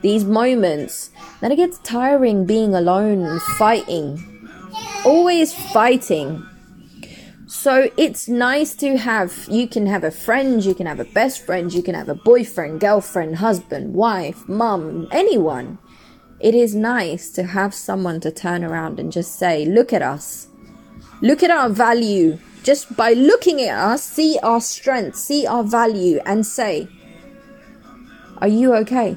these 0.00 0.24
moments, 0.24 1.10
that 1.40 1.52
it 1.52 1.56
gets 1.56 1.78
tiring 1.80 2.46
being 2.46 2.74
alone 2.74 3.22
and 3.22 3.42
fighting. 3.58 4.48
Always 5.04 5.52
fighting. 5.72 6.42
So 7.46 7.90
it's 7.96 8.26
nice 8.26 8.74
to 8.76 8.96
have, 8.96 9.46
you 9.48 9.68
can 9.68 9.86
have 9.86 10.02
a 10.02 10.10
friend, 10.10 10.64
you 10.64 10.74
can 10.74 10.86
have 10.86 10.98
a 10.98 11.04
best 11.04 11.44
friend, 11.46 11.72
you 11.72 11.82
can 11.82 11.94
have 11.94 12.08
a 12.08 12.14
boyfriend, 12.14 12.80
girlfriend, 12.80 13.36
husband, 13.36 13.94
wife, 13.94 14.48
mum, 14.48 15.06
anyone 15.12 15.78
it 16.40 16.54
is 16.54 16.74
nice 16.74 17.30
to 17.30 17.44
have 17.44 17.72
someone 17.74 18.20
to 18.20 18.30
turn 18.30 18.64
around 18.64 18.98
and 18.98 19.12
just 19.12 19.38
say, 19.38 19.64
Look 19.64 19.92
at 19.92 20.02
us. 20.02 20.48
Look 21.20 21.42
at 21.42 21.50
our 21.50 21.68
value. 21.68 22.38
Just 22.62 22.96
by 22.96 23.12
looking 23.12 23.60
at 23.62 23.78
us, 23.78 24.02
see 24.02 24.38
our 24.42 24.60
strength, 24.60 25.16
see 25.16 25.46
our 25.46 25.62
value, 25.62 26.20
and 26.26 26.44
say, 26.44 26.88
Are 28.38 28.48
you 28.48 28.74
okay? 28.74 29.16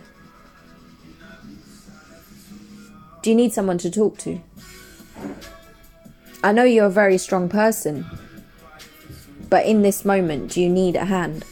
Do 3.22 3.30
you 3.30 3.36
need 3.36 3.54
someone 3.54 3.78
to 3.80 3.90
talk 3.90 4.18
to? 4.20 4.40
I 6.44 6.52
know 6.52 6.64
you're 6.64 6.86
a 6.86 6.90
very 6.90 7.18
strong 7.18 7.50
person, 7.50 8.06
but 9.50 9.66
in 9.66 9.82
this 9.82 10.06
moment, 10.06 10.52
do 10.52 10.62
you 10.62 10.70
need 10.70 10.96
a 10.96 11.06
hand? 11.06 11.44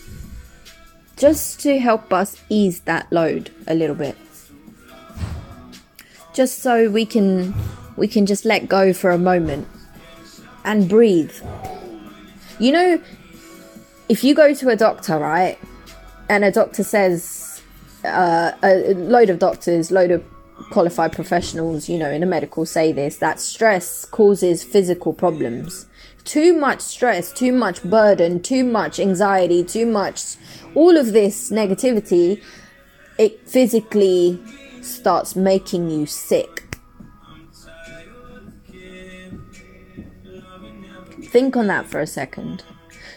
Just 1.17 1.59
to 1.61 1.79
help 1.79 2.13
us 2.13 2.41
ease 2.49 2.81
that 2.81 3.11
load 3.11 3.51
a 3.67 3.73
little 3.73 3.95
bit 3.95 4.15
just 6.35 6.61
so 6.61 6.89
we 6.89 7.05
can 7.05 7.55
we 7.95 8.07
can 8.07 8.25
just 8.25 8.43
let 8.45 8.67
go 8.67 8.93
for 8.93 9.09
a 9.09 9.17
moment 9.17 9.67
and 10.65 10.89
breathe. 10.89 11.33
You 12.59 12.71
know, 12.73 13.01
if 14.09 14.23
you 14.23 14.35
go 14.35 14.53
to 14.53 14.69
a 14.69 14.75
doctor, 14.75 15.17
right, 15.17 15.57
and 16.29 16.43
a 16.43 16.51
doctor 16.51 16.83
says, 16.83 17.61
uh, 18.03 18.51
a 18.61 18.93
load 18.95 19.29
of 19.29 19.39
doctors, 19.39 19.91
load 19.91 20.11
of 20.11 20.23
qualified 20.71 21.13
professionals, 21.13 21.87
you 21.87 21.97
know, 21.97 22.09
in 22.09 22.21
a 22.21 22.25
medical 22.25 22.65
say 22.65 22.91
this 22.91 23.17
that 23.17 23.39
stress 23.39 24.05
causes 24.05 24.63
physical 24.63 25.13
problems. 25.13 25.87
Too 26.25 26.57
much 26.57 26.81
stress, 26.81 27.31
too 27.31 27.53
much 27.53 27.83
burden, 27.83 28.41
too 28.41 28.63
much 28.63 28.99
anxiety, 28.99 29.63
too 29.63 29.85
much 29.85 30.35
all 30.73 30.97
of 30.97 31.13
this 31.13 31.51
negativity, 31.51 32.43
it 33.17 33.47
physically 33.47 34.41
starts 34.85 35.35
making 35.35 35.89
you 35.89 36.05
sick. 36.05 36.77
Think 41.23 41.57
on 41.57 41.67
that 41.67 41.87
for 41.87 41.99
a 41.99 42.07
second. 42.07 42.63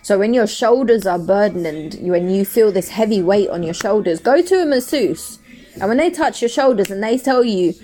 So 0.02 0.18
when 0.18 0.32
your 0.34 0.46
shoulders 0.46 1.06
are 1.06 1.18
burdened 1.18 1.98
when 2.00 2.30
you 2.30 2.44
feel 2.44 2.72
this 2.72 2.88
heavy 2.88 3.22
weight 3.22 3.50
on 3.50 3.62
your 3.62 3.74
shoulders, 3.74 4.20
go 4.20 4.40
to 4.40 4.62
a 4.62 4.66
masseuse. 4.66 5.38
And 5.74 5.88
when 5.88 5.98
they 5.98 6.10
touch 6.10 6.40
your 6.42 6.48
shoulders 6.48 6.90
and 6.90 7.02
they 7.02 7.18
tell 7.18 7.44
you 7.44 7.74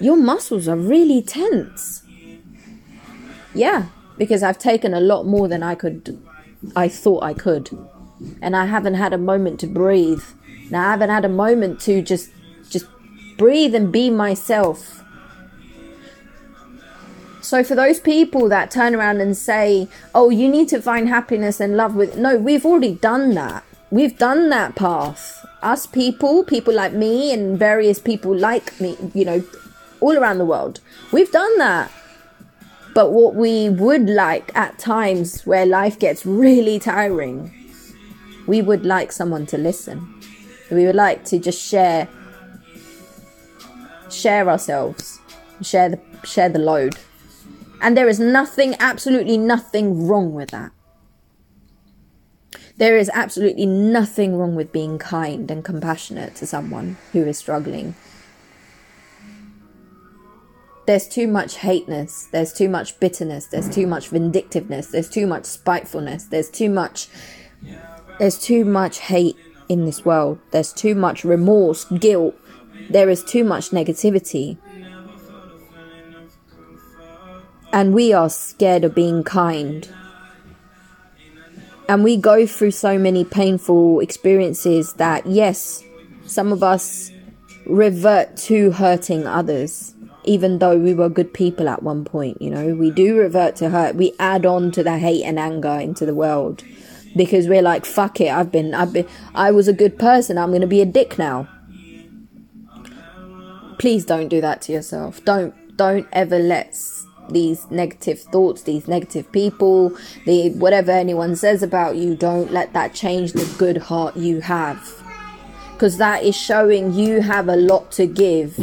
your 0.00 0.16
muscles 0.16 0.68
are 0.68 0.76
really 0.76 1.22
tense. 1.22 2.02
Yeah, 3.54 3.86
because 4.18 4.42
I've 4.42 4.58
taken 4.58 4.92
a 4.92 5.00
lot 5.00 5.26
more 5.26 5.48
than 5.48 5.62
I 5.62 5.74
could 5.74 6.20
I 6.74 6.88
thought 6.88 7.22
I 7.22 7.34
could. 7.34 7.70
And 8.40 8.56
I 8.56 8.66
haven't 8.66 8.94
had 8.94 9.12
a 9.12 9.18
moment 9.18 9.60
to 9.60 9.66
breathe. 9.66 10.24
Now 10.70 10.88
I 10.88 10.90
haven't 10.90 11.10
had 11.10 11.24
a 11.24 11.28
moment 11.28 11.80
to 11.82 12.02
just 12.02 12.30
breathe 13.36 13.74
and 13.74 13.92
be 13.92 14.10
myself. 14.10 15.02
So 17.40 17.62
for 17.62 17.74
those 17.74 18.00
people 18.00 18.48
that 18.48 18.70
turn 18.70 18.94
around 18.94 19.20
and 19.20 19.36
say, 19.36 19.88
"Oh, 20.14 20.30
you 20.30 20.48
need 20.48 20.68
to 20.70 20.80
find 20.80 21.08
happiness 21.08 21.60
and 21.60 21.76
love 21.76 21.94
with," 21.94 22.16
no, 22.16 22.36
we've 22.36 22.64
already 22.64 22.94
done 22.94 23.34
that. 23.34 23.64
We've 23.90 24.16
done 24.16 24.48
that 24.48 24.74
path. 24.74 25.44
Us 25.62 25.86
people, 25.86 26.42
people 26.44 26.74
like 26.74 26.94
me, 26.94 27.32
and 27.32 27.58
various 27.58 27.98
people 27.98 28.34
like 28.34 28.80
me, 28.80 28.96
you 29.12 29.24
know, 29.24 29.42
all 30.00 30.16
around 30.18 30.38
the 30.38 30.46
world, 30.46 30.80
we've 31.12 31.30
done 31.30 31.58
that. 31.58 31.90
But 32.94 33.12
what 33.12 33.34
we 33.34 33.68
would 33.68 34.08
like 34.08 34.50
at 34.54 34.78
times 34.78 35.42
where 35.44 35.66
life 35.66 35.98
gets 35.98 36.24
really 36.24 36.78
tiring, 36.78 37.52
we 38.46 38.62
would 38.62 38.86
like 38.86 39.12
someone 39.12 39.46
to 39.46 39.58
listen. 39.58 40.14
We 40.70 40.86
would 40.86 40.94
like 40.94 41.24
to 41.26 41.38
just 41.38 41.60
share 41.60 42.08
share 44.10 44.48
ourselves, 44.48 45.20
share 45.62 45.90
the 45.90 46.00
share 46.24 46.48
the 46.48 46.58
load. 46.58 46.96
And 47.80 47.96
there 47.96 48.08
is 48.08 48.18
nothing, 48.18 48.74
absolutely 48.78 49.36
nothing 49.36 50.06
wrong 50.06 50.32
with 50.32 50.50
that. 50.50 50.72
There 52.76 52.96
is 52.96 53.10
absolutely 53.12 53.66
nothing 53.66 54.36
wrong 54.36 54.54
with 54.54 54.72
being 54.72 54.98
kind 54.98 55.50
and 55.50 55.64
compassionate 55.64 56.34
to 56.36 56.46
someone 56.46 56.96
who 57.12 57.24
is 57.24 57.38
struggling. 57.38 57.94
There's 60.86 61.08
too 61.08 61.28
much 61.28 61.56
hateness, 61.56 62.28
there's 62.30 62.52
too 62.52 62.68
much 62.68 62.98
bitterness, 63.00 63.46
there's 63.46 63.70
too 63.70 63.86
much 63.86 64.08
vindictiveness, 64.08 64.88
there's 64.88 65.08
too 65.08 65.26
much 65.26 65.46
spitefulness, 65.46 66.24
there's 66.24 66.50
too 66.50 66.68
much 66.68 67.08
there's 68.18 68.38
too 68.38 68.64
much 68.64 68.98
hate 68.98 69.36
in 69.68 69.86
this 69.86 70.04
world. 70.04 70.38
There's 70.50 70.72
too 70.72 70.94
much 70.94 71.24
remorse, 71.24 71.84
guilt. 71.84 72.34
There 72.90 73.08
is 73.08 73.24
too 73.24 73.44
much 73.44 73.70
negativity. 73.70 74.58
And 77.72 77.92
we 77.92 78.12
are 78.12 78.30
scared 78.30 78.84
of 78.84 78.94
being 78.94 79.24
kind. 79.24 79.88
And 81.88 82.04
we 82.04 82.16
go 82.16 82.46
through 82.46 82.70
so 82.70 82.98
many 82.98 83.24
painful 83.24 84.00
experiences 84.00 84.94
that, 84.94 85.26
yes, 85.26 85.82
some 86.24 86.52
of 86.52 86.62
us 86.62 87.10
revert 87.66 88.36
to 88.36 88.70
hurting 88.70 89.26
others, 89.26 89.94
even 90.24 90.58
though 90.58 90.78
we 90.78 90.94
were 90.94 91.08
good 91.08 91.34
people 91.34 91.68
at 91.68 91.82
one 91.82 92.04
point, 92.04 92.40
you 92.40 92.50
know. 92.50 92.74
We 92.74 92.90
do 92.90 93.16
revert 93.16 93.56
to 93.56 93.70
hurt. 93.70 93.96
We 93.96 94.14
add 94.18 94.46
on 94.46 94.70
to 94.72 94.82
the 94.82 94.98
hate 94.98 95.24
and 95.24 95.38
anger 95.38 95.78
into 95.80 96.06
the 96.06 96.14
world 96.14 96.62
because 97.16 97.48
we're 97.48 97.62
like, 97.62 97.84
fuck 97.84 98.20
it, 98.20 98.30
I've 98.30 98.50
been, 98.50 98.74
I've 98.74 98.92
been, 98.92 99.06
I 99.34 99.50
was 99.50 99.68
a 99.68 99.72
good 99.72 99.98
person, 99.98 100.38
I'm 100.38 100.52
gonna 100.52 100.66
be 100.66 100.80
a 100.80 100.86
dick 100.86 101.18
now. 101.18 101.48
Please 103.78 104.04
don't 104.04 104.28
do 104.28 104.40
that 104.40 104.62
to 104.62 104.72
yourself. 104.72 105.24
Don't, 105.24 105.54
don't 105.76 106.06
ever 106.12 106.38
let 106.38 106.76
these 107.30 107.70
negative 107.70 108.20
thoughts, 108.20 108.62
these 108.62 108.86
negative 108.86 109.30
people, 109.32 109.96
the 110.26 110.50
whatever 110.50 110.90
anyone 110.90 111.36
says 111.36 111.62
about 111.62 111.96
you, 111.96 112.14
don't 112.14 112.52
let 112.52 112.72
that 112.72 112.94
change 112.94 113.32
the 113.32 113.52
good 113.58 113.78
heart 113.78 114.16
you 114.16 114.40
have. 114.40 115.02
Because 115.72 115.98
that 115.98 116.22
is 116.22 116.36
showing 116.36 116.92
you 116.92 117.20
have 117.20 117.48
a 117.48 117.56
lot 117.56 117.90
to 117.92 118.06
give. 118.06 118.56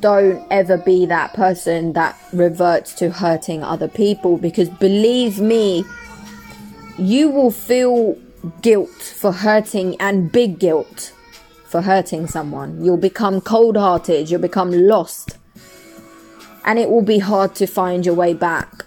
Don't 0.00 0.46
ever 0.50 0.76
be 0.76 1.06
that 1.06 1.32
person 1.32 1.94
that 1.94 2.18
reverts 2.32 2.92
to 2.94 3.10
hurting 3.10 3.62
other 3.62 3.88
people 3.88 4.36
because 4.36 4.68
believe 4.68 5.40
me, 5.40 5.84
you 6.98 7.30
will 7.30 7.50
feel 7.50 8.18
guilt 8.60 8.90
for 8.90 9.32
hurting 9.32 9.96
and 10.00 10.30
big 10.30 10.58
guilt 10.58 11.13
for 11.74 11.82
hurting 11.82 12.28
someone. 12.28 12.84
You'll 12.84 12.96
become 12.96 13.40
cold 13.40 13.76
hearted, 13.76 14.30
you'll 14.30 14.40
become 14.40 14.70
lost, 14.70 15.38
and 16.64 16.78
it 16.78 16.88
will 16.88 17.02
be 17.02 17.18
hard 17.18 17.56
to 17.56 17.66
find 17.66 18.06
your 18.06 18.14
way 18.14 18.32
back. 18.32 18.84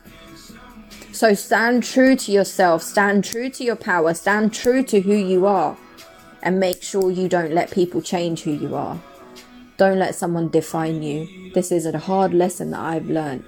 So 1.12 1.34
stand 1.34 1.84
true 1.84 2.16
to 2.16 2.32
yourself, 2.32 2.82
stand 2.82 3.26
true 3.26 3.50
to 3.50 3.64
your 3.66 3.76
power, 3.76 4.14
stand 4.14 4.54
true 4.54 4.84
to 4.84 5.02
who 5.02 5.16
you 5.16 5.46
are, 5.46 5.76
and 6.42 6.62
make 6.62 6.82
sure 6.82 7.12
you 7.12 7.28
don't 7.28 7.52
let 7.52 7.72
people 7.72 8.02
change 8.02 8.44
who 8.44 8.52
you 8.52 8.74
are. 8.74 9.02
Don't 9.76 10.00
let 10.00 10.16
someone 10.16 10.48
define 10.48 11.04
you. 11.04 11.52
This 11.54 11.74
is 11.74 11.86
a 11.86 12.00
hard 12.00 12.34
lesson 12.34 12.72
that 12.72 12.80
I've 12.80 13.10
learned. 13.10 13.44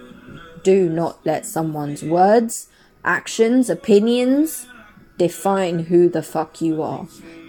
Do 0.64 0.90
not 0.90 1.26
let 1.26 1.46
someone's 1.46 2.04
words, 2.04 2.68
actions, 3.06 3.70
opinions 3.70 4.68
define 5.18 5.86
who 5.86 6.10
the 6.10 6.24
fuck 6.24 6.60
you 6.60 6.82
are. 6.82 7.08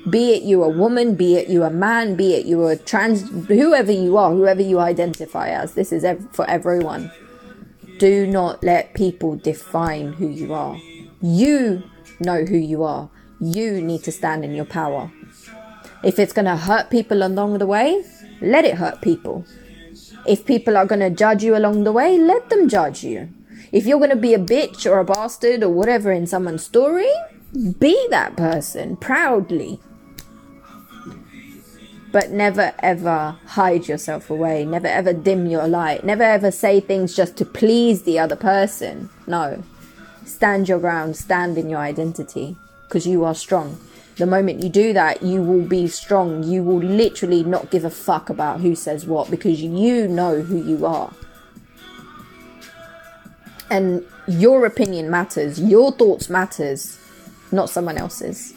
Be 0.09 0.33
it 0.33 0.43
you 0.43 0.63
a 0.63 0.69
woman, 0.69 1.15
be 1.15 1.37
it 1.37 1.49
you 1.49 1.63
a 1.63 1.71
man, 1.71 2.17
be 2.17 2.35
it 2.35 2.47
you 2.47 2.67
a 2.67 2.77
trans, 2.77 3.29
whoever 3.49 3.93
you 3.93 4.17
are, 4.17 4.31
whoever 4.31 4.63
you 4.63 4.79
identify 4.79 5.49
as. 5.51 5.75
This 5.75 5.93
is 5.93 6.05
ev- 6.05 6.27
for 6.33 6.49
everyone. 6.49 7.11
Do 7.99 8.27
not 8.27 8.65
let 8.65 8.95
people 8.95 9.37
define 9.37 10.15
who 10.15 10.29
you 10.29 10.55
are. 10.55 10.79
You 11.21 11.83
know 12.19 12.45
who 12.45 12.57
you 12.57 12.83
are. 12.83 13.11
You 13.41 13.83
need 13.83 14.03
to 14.05 14.13
stand 14.13 14.43
in 14.43 14.55
your 14.55 14.65
power. 14.65 15.11
If 16.03 16.19
it's 16.19 16.33
going 16.33 16.47
to 16.47 16.57
hurt 16.57 16.89
people 16.89 17.23
along 17.23 17.59
the 17.59 17.67
way, 17.67 18.03
let 18.41 18.65
it 18.65 18.77
hurt 18.77 19.03
people. 19.03 19.45
If 20.27 20.47
people 20.47 20.79
are 20.79 20.87
going 20.87 21.01
to 21.01 21.11
judge 21.11 21.45
you 21.45 21.55
along 21.55 21.85
the 21.85 21.93
way, 21.93 22.17
let 22.17 22.49
them 22.49 22.71
judge 22.71 23.05
you. 23.05 23.29
If 23.71 23.85
you're 23.85 23.99
going 23.99 24.11
to 24.11 24.17
be 24.17 24.33
a 24.33 24.39
bitch 24.39 24.91
or 24.91 24.99
a 24.99 25.05
bastard 25.05 25.63
or 25.63 25.69
whatever 25.69 26.11
in 26.11 26.27
someone's 26.27 26.65
story, 26.65 27.11
be 27.79 28.07
that 28.11 28.37
person 28.37 28.97
proudly. 28.97 29.81
But 32.13 32.31
never 32.31 32.73
ever 32.81 33.37
hide 33.47 33.87
yourself 33.87 34.31
away. 34.31 34.65
Never 34.65 34.89
ever 34.89 35.13
dim 35.13 35.47
your 35.47 35.69
light. 35.69 36.05
Never 36.05 36.25
ever 36.25 36.51
say 36.51 36.81
things 36.81 37.15
just 37.15 37.37
to 37.37 37.45
please 37.45 38.03
the 38.03 38.19
other 38.19 38.37
person. 38.37 39.11
No. 39.27 39.63
Stand 40.25 40.69
your 40.69 40.81
ground. 40.81 41.17
Stand 41.17 41.57
in 41.57 41.71
your 41.71 41.81
identity. 41.81 42.57
Because 42.89 43.07
you 43.07 43.25
are 43.25 43.35
strong. 43.35 43.79
The 44.17 44.27
moment 44.27 44.63
you 44.63 44.69
do 44.69 44.93
that, 44.93 45.23
you 45.23 45.41
will 45.41 45.63
be 45.63 45.87
strong. 45.87 46.43
You 46.43 46.63
will 46.63 46.83
literally 46.83 47.45
not 47.45 47.71
give 47.71 47.85
a 47.85 47.91
fuck 47.91 48.29
about 48.29 48.61
who 48.61 48.75
says 48.75 49.07
what 49.07 49.31
because 49.31 49.63
you 49.63 50.09
know 50.09 50.43
who 50.43 50.57
you 50.57 50.85
are 50.85 51.13
and 53.71 54.05
your 54.27 54.67
opinion 54.67 55.09
matters 55.09 55.61
your 55.61 55.93
thoughts 55.93 56.29
matters 56.29 56.99
not 57.53 57.71
someone 57.71 57.97
else's 57.97 58.53